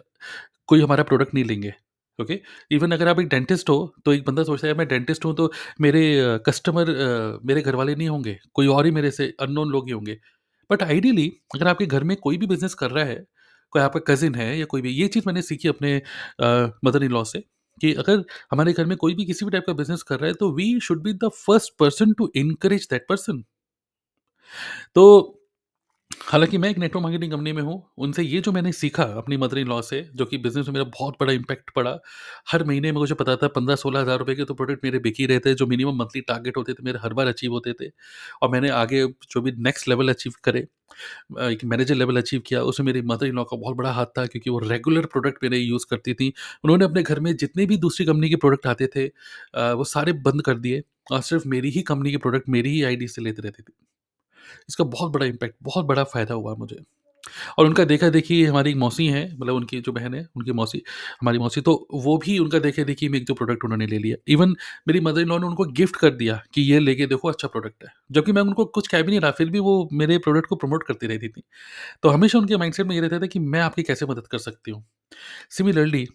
कोई 0.69 0.83
हमारा 0.83 1.05
प्रोडक्ट 1.05 1.35
नहीं 1.35 1.45
लेंगे, 1.45 1.75
ओके? 2.19 2.41
इवन 2.73 2.93
अगर 2.93 3.09
आप 3.09 3.21
एक 3.21 3.29
डेंटिस्ट 3.29 3.71
हो, 3.71 3.95
तो 4.05 4.13
एक 4.15 4.25
बंदा 4.27 4.45
सोचता 4.45 4.69
है 4.69 4.75
मैं 4.77 4.89
डेंटिस्ट 4.89 5.25
हूँ 5.25 5.35
तो 5.37 5.51
मेरे 5.83 6.03
कस्टमर 6.47 6.91
मेरे 7.45 7.63
घर 7.63 7.77
वाले 7.77 7.95
नहीं 7.97 8.09
होंगे, 8.09 8.39
कोई 8.55 8.67
और 8.69 8.87
ही 8.87 8.93
मेरे 8.93 9.11
से 9.13 9.35
अननोन 9.41 9.71
लोग 9.73 9.87
ही 9.87 9.93
होंगे। 9.93 10.19
बट 10.71 10.83
आइडियली 10.83 11.27
अगर 11.55 11.69
आपके 11.69 11.87
घर 11.87 12.05
में 12.05 12.17
कोई 12.19 12.37
भी 12.39 12.47
बिज़नेस 12.47 12.75
कर 12.75 12.91
रहा 12.91 13.05
है, 13.05 13.25
कोई 13.73 13.83
आपका 13.83 14.01
कज़िन 14.09 14.35
है 14.35 14.59
या 14.59 14.65
कोई 14.67 14.83
भी 14.83 14.91
ये 14.93 15.09
चीज़ 15.09 15.25
मैंने 15.27 15.43
सीखी 15.43 15.69
अपने 15.69 15.97
मदर 16.87 17.05
इन 17.05 17.11
लॉ 17.13 17.25
से 17.25 17.41
कि 17.81 17.93
अगर 17.95 18.25
हमारे 18.53 18.73
घर 18.73 18.87
में 18.87 18.97
कोई 18.99 19.15
भी 19.15 19.25
किसी 19.27 19.45
भी 19.45 19.51
टाइप 19.51 19.65
का 19.67 19.73
बिज़नेस 19.75 20.03
कर 20.03 20.19
रहा 20.21 20.29
है, 20.29 20.35
तो 20.35 20.53
we 20.57 20.79
should 20.83 21.03
be 21.03 21.13
the 21.15 21.31
first 21.37 21.73
person 21.81 22.13
to 22.15 22.31
encourage 22.37 22.89
that 22.93 23.07
person. 23.09 23.43
तो 24.95 25.03
हालाँकि 26.21 26.59
मैं 26.59 26.69
एक 26.71 26.79
नेटवर्क 26.79 27.03
मार्केटिंग 27.03 27.31
कंपनी 27.33 27.53
में 27.53 27.61
हूँ, 27.63 27.83
उनसे 27.99 28.23
ये 28.23 28.41
जो 28.41 28.53
मैंने 28.53 28.73
सीखा 28.73 29.03
अपनी 29.19 29.37
मदर 29.37 29.59
इन 29.59 29.67
लॉ 29.69 29.81
से, 29.83 30.01
जो 30.15 30.25
कि 30.25 30.39
बिज़नेस 30.39 30.67
में 30.67 30.73
मेरा 30.75 30.85
बहुत 30.91 31.15
बड़ा 31.21 31.33
इम्पैक्ट 31.33 31.71
पड़ा। 31.77 31.97
हर 32.53 32.65
महीने 32.65 32.93
में 32.93 32.99
मुझे 32.99 33.15
पता 33.15 33.37
था 33.37 33.49
15-16 33.49 34.01
हज़ार 34.01 34.19
रुपए 34.19 34.35
के 34.35 34.45
तो 34.45 34.55
प्रोडक्ट 34.55 34.85
मेरे 34.85 34.99
बिक 34.99 35.17
रहे 35.21 35.39
थे, 35.39 35.55
जो 35.55 35.67
मिनिमम 35.67 35.97
मंथली 35.99 36.21
टारगेट 36.23 36.57
होते 36.57 36.73
थे, 36.73 36.83
मेरे 36.85 36.99
हर 37.03 37.13
बार 37.15 37.27
अचीव 37.27 37.53
होते 37.53 37.73
थे। 37.81 37.91
और 38.43 38.51
मैंने 38.51 38.69
आगे 38.73 39.05
जो 39.31 39.41
भी 39.41 39.53
नेक्स्ट 39.59 39.89
लेवल 39.89 40.09
अचीव 40.09 40.33
करे 40.45 40.61
एक 41.43 41.65
मैनेजर 41.65 41.95
लेवल 41.95 42.17
अचीव 42.17 42.43
किया, 42.47 42.63
उसमें 42.63 42.87
मेरी 42.87 43.03
मदर 43.05 43.27
इन 43.27 43.35
लॉ 43.37 43.45
का 43.45 43.57
बहुत 43.57 43.77
बड़ा 43.77 43.93
हाथ 43.93 44.07
था 44.19 44.27
क्योंकि 44.27 44.51
वो 44.51 44.59
रेगुलर 44.61 45.07
प्रोडक्ट 45.09 45.45
मेरे 45.45 45.59
यूज़ 45.59 45.87
करती 45.91 46.15
थीं। 46.15 46.31
उन्होंने 46.65 46.85
अपने 46.85 47.03
घर 47.03 47.21
में 47.21 47.35
जितने 47.37 47.67
भी 47.67 47.77
दूसरी 47.79 48.07
कंपनी 48.07 48.29
के 48.31 48.37
प्रोडक्ट 48.39 48.67
आते 48.69 48.87
थे 48.97 49.07
वो 49.75 49.85
सारे 49.87 50.13
बंद 50.23 50.43
कर 50.43 50.59
दिए 50.59 50.83
और 51.13 51.21
सिर्फ़ 51.23 51.49
मेरी 51.49 51.71
ही 51.71 51.83
कंपनी 51.85 52.11
के 52.11 52.17
प्रोडक्ट 52.19 52.49
मेरी 52.51 52.71
ही 52.71 52.83
आईडी 52.85 53.09
से 53.09 53.23
लेते 53.23 53.43
रहती 53.43 53.63
थी। 53.63 53.73
इसका 54.69 54.85
बहुत 54.85 55.13
बड़ा 55.13 55.27
इम्पैक्ट, 55.27 55.57
बहुत 55.63 55.87
बड़ा 55.87 56.05
फ़ायदा 56.05 56.35
हुआ 56.35 56.55
मुझे। 56.55 56.77
और 57.59 57.67
उनका 57.67 57.85
देखा-देखी 57.85 58.45
हमारी 58.45 58.75
मौसी 58.75 59.07
हैं, 59.07 59.39
मतलब 59.39 59.55
उनकी 59.55 59.81
जो 59.81 59.93
बहन 59.93 60.15
है, 60.15 60.29
उनकी 60.37 60.53
मौसी 60.53 60.83
हमारी 61.21 61.39
मौसी, 61.39 61.61
तो 61.61 61.89
वो 61.95 62.19
भी 62.19 62.39
उनका 62.39 62.59
देखा-देखी 62.59 63.09
में 63.09 63.19
एक 63.19 63.27
दो 63.27 63.35
प्रोडक्ट 63.35 63.65
उन्होंने 63.65 63.87
ले 63.87 63.99
लिया। 63.99 64.17
इवन 64.29 64.49
मेरी 64.89 65.01
मदर 65.01 65.21
इन 65.21 65.29
लॉ 65.29 65.39
ने 65.39 65.47
उनको 65.47 65.65
गिफ्ट 65.65 65.97
कर 65.97 66.11
दिया 66.11 66.43
कि 66.55 66.63
ये 66.63 66.79
लेके 66.79 67.07
देखो 67.07 67.29
अच्छा 67.29 67.49
प्रोडक्ट 67.49 67.85
है। 67.85 67.91
जबकि 68.13 68.33
मैं 68.33 68.43
उनको 68.43 68.65
कुछ 68.65 68.89
कह 68.89 69.03
भी 69.03 69.09
नहीं 69.09 69.21
रहा, 69.21 69.31
फिर 69.31 69.51
भी 69.51 69.59
वो 69.59 69.89
मेरे 69.93 70.19
प्रोडक्ट 70.19 70.47
को 70.47 70.57
प्रमोट 70.57 70.83
करती 70.83 71.07
रहती 71.07 71.29
थी। 71.29 71.43
तो 72.03 72.09
हमेशा 72.09 72.39
उनके 72.39 72.57
माइंडसेट 72.57 72.87
में 72.87 72.95
ये 72.95 73.01
रहता 73.01 73.21
था 73.21 73.27
कि 73.27 73.39
मैं 73.39 73.61
आपकी 73.61 73.83
कैसे 73.83 74.07
मदद 74.07 74.27
कर 74.27 74.39
सकती 74.39 74.71
हूँ। 74.71 74.87
सिमिलरली 75.51 76.09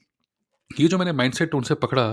ये 0.72 0.88
जो 0.88 0.98
मैंने 0.98 1.12
माइंडसेट 1.14 1.54
उनसे 1.56 1.76
पकड़ा, 1.76 2.04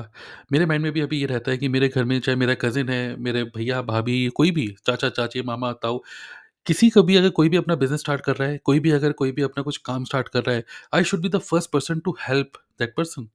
मेरे 0.52 0.66
माइंड 0.66 0.82
में 0.82 0.92
भी 0.92 1.00
अभी 1.00 1.18
ये 1.20 1.26
रहता 1.26 1.50
है 1.50 1.56
कि 1.58 1.68
मेरे 1.68 1.88
घर 1.88 2.04
में 2.04 2.18
चाहे 2.20 2.36
मेरा 2.36 2.54
कज़िन 2.54 2.88
है, 2.88 3.16
मेरे 3.18 3.42
भैया-भाभी, 3.56 4.26
कोई 4.36 4.50
भी 4.50 4.66
चाचा-चाची, 4.86 5.42
मामा-ताऊ 5.42 5.98
किसी 6.66 6.88
का 6.90 7.02
भी 7.02 7.16
अगर 7.16 7.30
कोई 7.32 7.48
भी 7.48 7.56
अपना 7.56 7.74
बिज़नेस 7.76 8.00
स्टार्ट 8.00 8.20
कर 8.22 8.36
रहा 8.36 8.48
है, 8.48 8.58
कोई 8.60 8.80
भी 8.80 8.90
अगर 8.92 9.12
कोई 9.14 9.32
भी 9.32 9.42
अपना 9.42 9.62
कुछ 9.62 9.76
काम 9.86 10.04
स्टार्ट 10.04 10.28
कर 10.28 10.42
रहा 10.44 10.56
है, 10.56 10.64
I 10.94 11.04
should 11.04 11.22
be 11.22 11.28
the 11.28 11.38
first 11.40 11.70
person 11.72 12.00
to 12.00 12.16
help 12.20 12.52
that 12.80 12.94
person. 12.96 13.28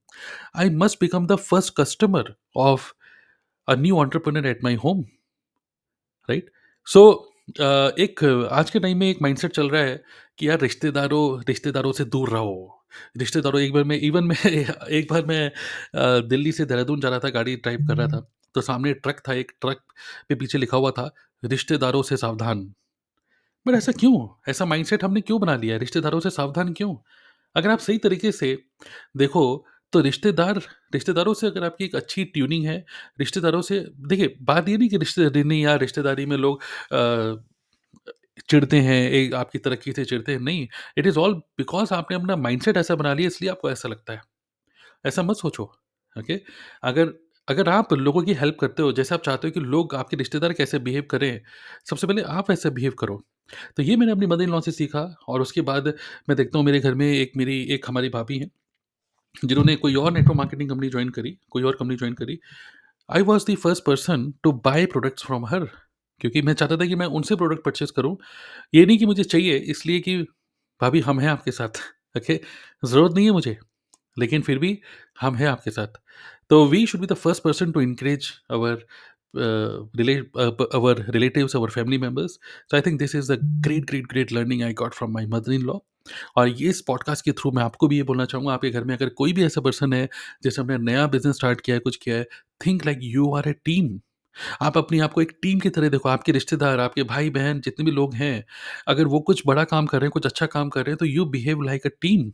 I 0.57 0.69
must 0.77 1.00
become 1.01 1.27
the 1.27 1.36
first 1.50 1.74
customer 1.77 2.33
of 2.57 2.91
a 3.67 3.75
new 3.77 4.03
entrepreneur 4.03 4.47
at 4.47 4.63
my 4.63 4.75
home, 4.86 5.05
right? 6.29 6.50
So 6.88 7.01
एक 8.00 8.24
आज 8.51 8.69
के 8.69 8.79
टाइम 8.79 8.97
में 8.97 9.09
एक 9.09 9.21
माइंडसेट 9.21 9.51
चल 9.51 9.69
रहा 9.69 9.81
है 9.83 10.01
कि 10.39 10.47
यार 10.50 10.59
रिश्तेदारों 10.62 11.24
रिश्तेदारों 11.47 11.91
से 11.93 12.05
दूर 12.07 12.29
रहो। 12.29 12.76
रिश्तेदारों 13.17 13.62
एक 13.62 13.74
बार 13.74 13.84
मैं 13.84 13.98
इवन 14.01 14.24
मैं 14.24 14.36
एक 14.89 15.08
बार 15.12 15.25
मैं 15.25 15.46
अ, 15.50 16.20
दिल्ली 16.27 16.51
से 16.51 16.65
देहरादून 16.65 17.00
जा 17.01 17.10
रहा 17.10 17.20
था, 17.20 17.29
गाड़ी 17.29 17.56
ड्राइव 17.58 17.79
कर 17.88 17.98
रहा 17.98 18.08
था, 18.08 18.27
तो 18.56 18.62
सामने 18.62 18.94
ट्रक 18.96 19.22
था, 19.29 19.34
एक 19.34 19.51
ट्रक 19.62 19.82
पे 20.29 20.36
पीछे 20.36 20.58
लिखा 20.58 20.77
हुआ 20.77 20.91
था, 20.91 21.10
रिश्तेदारों 21.44 22.03
से 22.03 22.17
सावधान। 22.17 22.74
बट 23.65 23.75
ऐसा 23.75 23.91
क्यों? 23.91 24.27
ऐसा 24.50 24.65
माइंडसेट 24.65 25.03
हमने 25.03 25.22
क्यों 25.22 25.39
बना 25.41 25.56
लिया 25.56 25.74
है? 25.74 25.79
रिश्तेदारों 25.79 26.20
से 26.20 26.29
सावधान 26.29 26.74
क्यों? 26.74 26.96
अगर 27.56 27.70
आप 27.70 27.79
सही 27.79 27.98
तरीके 27.98 28.32
से 28.32 28.58
देखो, 29.17 29.44
तो 29.94 30.00
रिश्तेदार 30.01 30.58
रिश्तेदारों 30.94 31.34
से 31.34 31.48
अगर 31.48 31.63
आपकी 31.63 31.86
एक 31.86 31.96
अच्छी 31.96 32.24
ट्यूनिंग 32.25 32.65
है, 32.65 32.77
रिश्तेदारों 33.20 33.62
से 33.62 33.79
देखिए, 34.08 34.36
बात 34.41 34.70
ये 34.70 34.77
नहीं 34.77 34.89
कि 34.89 34.98
रिश्तेदारी 34.98 35.44
नहीं 35.44 35.63
या 35.63 35.75
रिश्तेदारी 35.75 36.25
में 36.25 36.38
लोग 36.38 36.62
अ, 36.62 37.44
चिढ़ते 38.50 38.79
हैं, 38.79 39.10
एक 39.12 39.34
आपकी 39.34 39.60
तरक्की 39.60 39.91
से 39.91 40.06
चिढ़ते 40.06 40.32
हैं, 40.32 40.39
नहीं। 40.39 40.67
इट 40.98 41.08
इज़ 41.08 41.20
ऑल 41.20 41.34
बिकॉज़ 41.34 41.94
आपने 41.94 42.17
अपना 42.17 42.36
माइंडसेट 42.36 42.77
ऐसा 42.77 42.96
बना 42.96 43.13
लिया 43.13 43.27
इसलिए 43.27 43.51
आपको 43.51 43.72
ऐसा 43.72 43.89
लगता 43.89 44.13
है। 44.13 44.22
ऐसा 45.06 45.24
मत 45.24 45.36
सोचो, 45.36 45.63
ओके? 46.15 46.39
अगर 46.84 47.13
अगर 47.48 47.70
आप 47.70 47.94
लोगों 47.94 48.22
की 48.24 48.34
हेल्प 48.34 48.58
करते 48.62 48.84
हो, 48.84 48.91
जैसे 48.91 49.15
आप 49.15 49.22
चाहते 49.24 49.48
हो 49.48 49.51
कि 49.51 49.60
लोग 49.60 49.96
आपके 49.96 50.17
रिश्तेदार 50.17 50.53
कैसे 50.53 50.79
बिहेव 50.79 51.03
करें, 51.12 51.41
सबसे 51.86 52.08
पहले 52.08 52.22
आप 52.22 52.50
वैसे 52.50 52.70
बिहेव 52.70 52.91
करो। 52.91 53.22
तो 53.77 53.84
ये 53.84 53.96
मैंने 53.96 54.12
अपनी 54.12 54.25
मदर 54.25 54.44
इन 54.44 54.50
लॉ 54.50 54.60
से 54.62 54.72
सीखा 54.72 55.01
और 55.27 55.41
उसके 55.41 55.62
बाद 55.62 55.88
मैं 56.29 56.36
देखता 56.38 56.58
हूँ 56.58 56.65
मेरे 56.65 56.79
घर 56.79 56.96
में 56.96 57.08
एक 57.08 57.32
मेरी 57.38 57.62
एक 57.65 57.86
हमारी 57.88 58.10
भाभी 58.10 58.38
हैं, 58.39 58.50
जिन्होंने 59.46 59.75
कोई 59.75 59.96
और 59.96 60.12
नेटवर्क 60.12 60.38
मार्केटिंग 60.38 60.70
कंपनी 60.70 60.89
जॉइन 60.89 61.10
करी, 61.10 61.38
कोई 61.51 61.63
और 61.63 61.75
कंपनी 61.79 61.96
जॉइन 61.96 62.13
करी। 62.13 62.39
I 63.10 63.22
was 63.22 63.51
the 63.51 63.56
first 63.56 63.84
person 63.86 64.32
to 64.44 64.51
buy 64.65 64.86
products 64.86 65.25
from 65.25 65.46
her 65.46 65.67
क्योंकि 66.21 66.41
मैं 66.41 66.53
चाहता 66.53 66.77
था 66.77 66.86
कि 66.86 66.95
मैं 66.95 67.05
उनसे 67.07 67.36
प्रोडक्ट 67.36 67.63
परचेज़ 67.65 67.91
करूँ। 67.95 68.17
ये 68.75 68.86
नहीं 68.86 68.97
कि 68.97 69.05
मुझे 69.05 69.24
चाहिए 69.24 69.57
इसलिए 69.57 70.00
कि 70.00 70.17
भाभी 70.81 71.00
हम 71.01 71.19
हैं 71.19 71.29
आपके 71.29 71.51
साथ, 71.51 71.79
ओके? 72.17 72.39
ज़रूरत 72.86 73.13
नहीं 73.15 73.25
है 73.25 73.31
मुझे। 73.31 73.57
लेकिन 74.17 74.41
फिर 74.41 74.59
भी 74.59 74.77
हम 75.21 75.36
हैं 75.36 75.47
आपके 75.47 75.71
साथ। 75.71 75.88
तो 76.50 76.65
we 76.67 76.86
should 76.88 77.01
be 77.01 77.07
the 77.07 77.13
first 77.15 77.43
person 77.43 77.71
to 77.71 77.81
encourage 77.81 78.31
our 78.51 78.74
uh, 78.74 79.39
relay 79.97 80.15
our 80.75 81.01
our 81.55 81.69
family 81.71 81.97
members. 81.97 82.31
So 82.71 82.75
I 82.77 82.81
think 82.81 83.00
this 83.00 83.15
is 83.15 83.31
the 83.33 83.39
great, 83.63 83.86
great, 83.86 84.07
great 84.07 84.31
learning 84.31 84.63
I 84.63 84.74
got 84.74 84.93
from 84.93 85.12
my 85.13 85.25
mother 85.27 85.51
in 85.53 85.62
law. 85.62 85.77
और 86.38 86.47
ये 86.50 86.69
इस 86.69 86.81
podcast 86.81 87.25
के 87.25 87.31
through 87.31 87.51
मैं 87.51 87.63
आपको 87.63 87.88
भी 87.88 87.97
ये 87.97 88.03
बोलना 88.03 88.25
चाहूँगा, 88.25 88.53
आपके 88.53 88.69
घर 88.69 88.83
में 88.83 88.95
अगर 88.95 89.09
कोई 89.09 89.33
भी 89.33 89.45
ऐसा 89.45 89.62
पर्सन 89.62 89.93
है, 89.93 90.07
जिसने 90.43 90.63
अपना 90.65 90.77
नया 90.91 91.07
बिज़नेस 91.07 91.36
स्टार्ट 91.36 91.62
किया 91.62 91.75
है, 91.75 91.79
कुछ 91.79 91.95
किया 91.95 92.15
है, 92.17 92.25
think 92.65 92.86
like 92.86 93.00
you 93.03 93.31
are 93.36 93.47
a 93.50 93.53
team. 93.65 94.00
आप 94.62 94.77
अपने 94.77 95.00
आप 95.00 95.13
को 95.13 95.22
एक 95.22 95.32
टीम 95.41 95.60
की 95.60 95.70
तरह 95.70 95.89
देखो, 95.89 96.10
आपके 96.10 96.32
रिश्तेदार, 96.32 96.79
आपके 96.79 97.03
भाई-बहन 97.03 97.62
जितने 97.62 97.86
भी 97.86 97.91
लोग 97.91 98.13
हैं, 98.15 98.44
अगर 98.88 99.06
वो 99.08 99.20
कुछ 99.22 99.44
बड़ा 99.48 99.63
काम 99.63 99.86
कर 99.86 99.98
रहे 100.00 100.06
हैं, 100.06 100.12
कुछ 100.12 100.25
अच्छा 100.25 100.46
काम 100.46 100.70
कर 100.70 100.82
रहे 100.82 100.91
हैं, 100.91 100.98
तो 100.98 101.06
you 101.06 101.25
behave 101.25 101.62
like 101.62 101.86
a 101.86 101.89
team. 102.01 102.32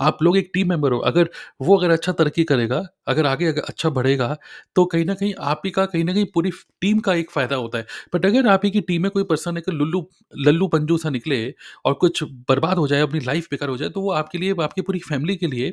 आप 0.00 0.18
लोग 0.22 0.36
एक 0.36 0.50
टीम 0.54 0.68
मेंबर 0.68 0.92
हो। 0.92 0.98
अगर 1.00 1.28
वो 1.62 1.76
अगर 1.78 1.90
अच्छा 1.90 2.12
तरक्की 2.12 2.44
करेगा, 2.44 2.82
अगर 3.08 3.26
आगे 3.26 3.46
अगर 3.46 3.62
अच्छा 3.62 3.88
बढ़ेगा, 3.90 4.36
तो 4.76 4.84
कहीं 4.86 5.04
न 5.06 5.14
कहीं 5.14 5.34
आप 5.40 5.62
ही 5.64 5.70
का 5.70 5.86
कहीं 5.86 6.04
न 6.04 6.14
कहीं 6.14 6.26
पूरी 6.34 6.50
टीम 6.80 6.98
का 7.00 7.14
एक 7.14 7.30
फ़ायदा 7.30 7.56
होता 7.56 7.78
है। 7.78 7.86
बट 8.14 8.26
अगर 8.26 8.48
आप 8.48 8.60
ही 8.64 8.70
की 8.70 8.80
टीम 8.82 9.02
में 9.02 9.10
कोई 9.10 9.24
पर्सन 9.24 9.56
एक 9.58 9.68
लुल्लू 9.70 10.08
लल्लू-पंजू 10.38 10.98
सा 10.98 11.10
निकले 11.10 11.42
और 11.84 11.94
कुछ 11.94 12.22
बर्बाद 12.24 12.78
हो 12.78 12.86
जाए, 12.88 13.00
अपनी 13.00 13.20
लाइफ़ 13.20 13.48
बेकार 13.50 13.68
हो 13.68 13.76
जाए, 13.76 13.88
तो 13.88 14.00
वो 14.00 14.12
आपके 14.12 14.38
लिए, 14.38 14.54
आपकी 14.62 14.82
पूरी 14.82 14.98
फैमिली 15.00 15.36
के 15.36 15.46
लिए 15.46 15.72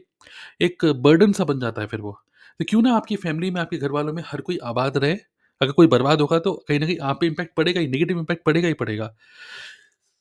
एक 0.62 0.86
बर्डन 0.98 1.32
सा 1.34 1.44
बन 1.46 1.60
जाता 1.60 1.82
है 1.82 1.88
फिर 1.88 2.02
वो। 2.02 2.12
तो 2.60 2.66
क्यों 2.70 2.82
ना 2.82 2.96
आपकी 2.96 3.16
फैमिली 3.18 3.52
में, 3.52 3.62
आपके 3.62 3.78
घरवालों 3.78 4.14
में 4.14 4.24
हर 4.28 4.42
कोई 4.42 4.58
आबाद 4.64 4.98
रहे 4.98 5.18
अगर 5.62 5.72
कोई 5.72 5.88
बर्बाद 5.88 6.22
होगा 6.22 6.40
तो 6.40 6.54
कहीं 6.68 6.80
ना 6.80 6.86
कहीं 6.86 6.98
आप 7.02 7.20
पे 7.22 7.28
इम्पैक्ट 7.28 7.56
पड़ेगा 7.56 7.80
ही, 7.82 7.88
नेगेटिव 7.88 8.20
इम्पैक्ट 8.20 8.44
पड़ेगा 8.46 8.68
ही 8.68 8.74
पड़ेगा। 8.76 9.14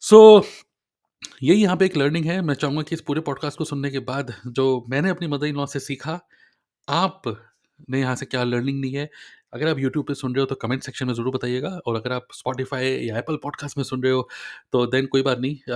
सो 0.02 0.38
so, 0.38 0.46
यही 1.42 1.62
यहाँ 1.62 1.76
पे 1.76 1.86
एक 1.86 1.96
लर्निंग 1.96 2.24
है। 2.26 2.40
मैं 2.42 2.54
चाहूँगा 2.54 2.82
कि 2.82 2.94
इस 2.94 3.00
पूरे 3.00 3.20
पॉडकास्ट 3.20 3.58
को 3.58 3.64
सुनने 3.64 3.90
के 3.90 3.98
बाद 4.04 4.34
जो 4.46 4.84
मैंने 4.90 5.10
अपनी 5.10 5.26
मदर 5.28 5.46
इन 5.46 5.56
लॉ 5.56 5.66
से 5.66 5.80
सीखा, 5.80 6.20
आपने 6.88 8.00
यहाँ 8.00 8.14
से 8.16 8.26
क्या 8.26 8.42
लर्निंग 8.44 8.80
ली 8.84 8.92
है? 8.92 9.08
अगर 9.54 9.68
आप 9.68 9.78
यूट्यूब 9.78 10.06
पे 10.06 10.14
सुन 10.14 10.34
रहे 10.34 10.40
हो 10.40 10.46
तो 10.46 10.54
कमेंट 10.54 10.82
सेक्शन 10.82 11.06
में 11.06 11.12
ज़रूर 11.14 11.34
बताइएगा 11.34 11.68
और 11.86 11.96
अगर 11.96 12.12
आप 12.12 12.26
स्पॉटिफ़ाई 12.34 12.90
या 12.98 13.18
एप्पल 13.18 13.36
पॉडकास्ट 13.42 13.76
में 13.78 13.84
सुन 13.84 14.02
रहे 14.02 14.12
हो 14.12 14.28
तो 14.72 14.84
देन 14.86 15.06
कोई 15.06 15.22
बात 15.22 15.38
नहीं 15.38 15.72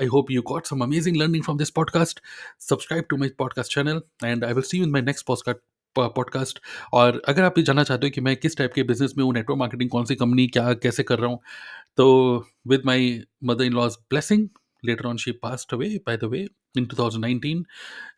I 0.00 0.06
hope 0.06 0.30
you 0.30 0.42
got 0.46 0.66
some 0.66 0.80
amazing 0.84 1.16
learning 1.16 1.44
from 1.44 1.58
this 1.58 1.70
podcast. 1.70 2.20
Subscribe 2.68 3.04
to 3.10 3.16
my 3.16 3.28
podcast 3.38 3.74
channel 3.74 4.00
and 4.24 4.44
I 4.44 4.52
will 4.52 4.62
see 4.62 4.78
you 4.78 4.84
in 4.84 4.90
my 4.90 5.02
next 5.02 5.26
podcast 5.26 5.60
podcast 5.98 6.58
और 6.92 7.22
अगर 7.28 7.42
आप 7.42 7.58
ये 7.58 7.64
जानना 7.64 7.84
चाहते 7.84 8.06
हो 8.06 8.10
कि 8.10 8.20
मैं 8.20 8.36
किस 8.36 8.56
टाइप 8.56 8.72
के 8.74 8.82
बिज़नेस 8.82 9.14
में 9.18 9.24
हूँ, 9.24 9.34
नेटवर्क 9.34 9.58
मार्केटिंग 9.58 9.90
कौन 9.90 10.04
सी 10.04 10.14
कंपनी 10.14 10.46
क्या 10.46 10.72
कैसे 10.72 11.02
कर 11.02 11.18
रहा 11.18 11.30
हूँ, 11.30 11.40
तो 11.96 12.36
with 12.66 12.80
my 12.80 13.14
mother 13.44 13.64
in 13.64 13.72
law's 13.72 13.92
blessing, 14.14 14.46
later 14.84 15.04
on 15.04 15.16
she 15.16 15.32
passed 15.46 15.78
away 15.78 15.98
by 16.08 16.16
the 16.24 16.30
way 16.32 16.46
in 16.78 16.86
2019 16.86 17.56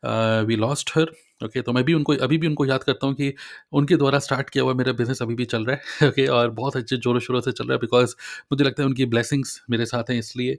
uh, 0.06 0.50
we 0.50 0.64
lost 0.64 0.96
her 0.96 1.06
okay 1.44 1.62
तो 1.62 1.72
मैं 1.72 1.84
भी 1.84 1.94
उनको 1.94 2.14
अभी 2.14 2.38
भी 2.38 2.46
उनको 2.46 2.66
याद 2.66 2.82
करता 2.84 3.06
हूँ 3.06 3.14
कि 3.14 3.34
उनके 3.72 3.96
द्वारा 3.96 4.18
स्टार्ट 4.18 4.50
किया 4.50 4.64
हुआ 4.64 4.74
मेरा 4.74 4.92
बिज़नेस 4.92 5.22
अभी 5.22 5.34
भी 5.34 5.44
चल 5.44 5.64
रहा 5.64 5.76
है 5.76 6.08
ओके 6.08 6.22
okay? 6.22 6.36
और 6.36 6.50
बहुत 6.50 6.76
अच्छे 6.76 6.96
जोरों 6.96 7.20
शोरों 7.20 7.40
से 7.40 7.52
चल 7.52 7.64
रहा 7.64 7.72
है 7.72 7.78
बिकॉज़ 7.78 8.14
मुझे 8.52 8.64
लगता 8.64 8.82
है 8.82 8.86
उनकी 8.86 9.06
ब्लेसिंग्स 9.06 9.62
मेरे 9.70 9.86
साथ 9.86 10.04
हैं 10.10 10.18
इसलिए। 10.18 10.58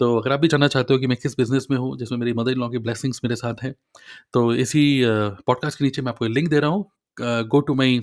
तो 0.00 0.16
अगर 0.18 0.32
आप 0.32 0.40
भी 0.40 0.48
जानना 0.48 0.68
चाहते 0.68 0.94
हो 0.94 1.00
कि 1.00 1.06
मैं 1.06 1.16
किस 1.22 1.36
बिज़नेस 1.38 1.66
में 1.70 1.76
हूँ 1.78 1.96
जिसमें 1.98 2.18
मेरी 2.18 2.32
मदर 2.32 2.52
इन 2.52 2.58
लॉ 2.58 2.68
की 2.68 2.78
ब्लेसिंग्स 2.78 3.20
मेरे 3.24 3.36
साथ 3.36 3.62
हैं 3.62 3.74
तो 4.34 4.54
इसी 4.54 4.84
पॉडकास्ट 5.46 5.78
के 5.78 5.84
नीचे 5.84 6.02
मैं 6.02 6.12
आपको 6.12 6.26
लिंक 6.26 6.48
दे 6.50 6.60
रहा 6.60 6.70
हूँ। 6.70 6.84
गो 7.48 7.60
टू 7.60 7.74
माई 7.74 7.98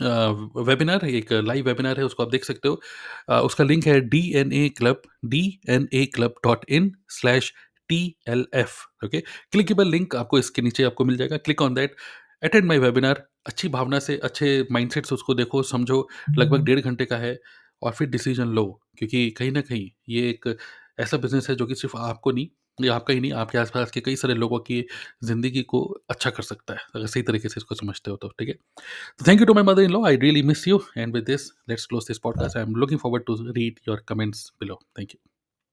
वेबिनार 0.00 1.04
एक 1.06 1.32
लाइव 1.32 1.66
वेबिनार 1.66 1.98
है 1.98 2.04
उसको 2.04 2.22
आप 2.22 2.30
देख 2.30 2.44
सकते 2.44 2.68
हो। 2.68 2.80
अ, 3.28 3.40
उसका 3.40 3.64
लिंक 3.64 3.86
है 3.86 4.00
D 4.00 4.22
N 4.36 4.52
A 4.52 4.68
club 4.78 5.02
D 5.24 5.42
N 5.68 5.88
A 5.94 6.04
club 6.14 6.34
dot 6.44 6.64
in 6.68 6.90
slash 7.10 7.52
T 7.88 8.00
L 8.28 8.46
F 8.54 8.76
okay 9.04 9.20
clickable 9.20 9.90
link 9.90 10.16
आपको 10.16 10.38
इसके 10.38 10.62
नीचे 10.62 10.84
आपको 10.84 11.04
मिल 11.04 11.16
जाएगा। 11.16 11.36
Click 11.36 11.62
on 11.62 11.74
that 11.74 11.96
attend 12.44 12.64
my 12.64 12.78
webinar 12.78 13.26
अच्छी 13.46 13.68
भावना 13.68 13.98
से 13.98 14.16
अच्छे 14.24 14.66
माइंडसेट 14.72 15.06
से 15.06 15.14
उसको 15.14 15.34
देखो 15.34 15.62
समझो 15.62 16.08
लगभग 16.38 16.64
डेढ़ 16.64 16.80
घंटे 16.80 17.04
का 17.04 17.16
है 17.16 17.38
और 17.82 17.92
फिर 17.92 18.08
डिसीज़न 18.08 18.48
लो 18.48 18.64
क्योंकि 18.98 19.30
कहीं 19.30 19.50
ना 19.52 19.60
कहीं 19.60 19.90
ये 20.08 20.28
एक 20.30 20.56
ऐसा 20.98 21.16
बिज़नेस 21.16 21.48
है 21.50 21.54
जो 21.56 21.66
कि 21.66 21.74
सिर्फ़ 21.74 21.96
आपको 21.96 22.30
नहीं 22.30 22.48
या 22.82 22.94
आपका 22.94 23.14
ही 23.14 23.20
नहीं 23.20 23.32
आपके 23.32 23.58
आसपास 23.58 23.90
के 23.90 24.00
कई 24.00 24.16
सारे 24.16 24.34
लोगों 24.34 24.58
की 24.58 24.84
ज़िंदगी 25.24 25.62
को 25.62 25.82
अच्छा 26.10 26.30
कर 26.30 26.42
सकता 26.42 26.74
है 26.74 26.80
अगर 26.94 27.06
सही 27.06 27.22
तरीके 27.22 27.48
से 27.48 27.54
इसको 27.56 27.74
समझते 27.74 28.10
हो 28.10 28.16
तो 28.16 28.28
ठीक 28.28 28.48
है? 28.48 28.54
तो 29.18 29.26
thank 29.28 29.40
you 29.40 29.46
to 29.46 29.54
my 29.54 29.64
mother 29.64 29.82
in 29.82 29.90
law 29.90 30.04
I 30.06 30.16
really 30.16 30.42
miss 30.42 30.66
you 30.68 30.82
and 30.98 31.14
with 31.14 31.24
this 31.24 31.50
let's 31.68 31.86
close 31.86 32.06
this 32.08 32.18
podcast 32.18 32.56
I 32.56 32.62
am 32.62 32.74
looking 32.76 33.00
forward 33.00 33.24
to 33.24 33.36
read 33.52 33.80
your 33.88 34.04
comments 34.08 34.50
below 34.60 34.80
thank 34.98 35.14
you 35.14 35.33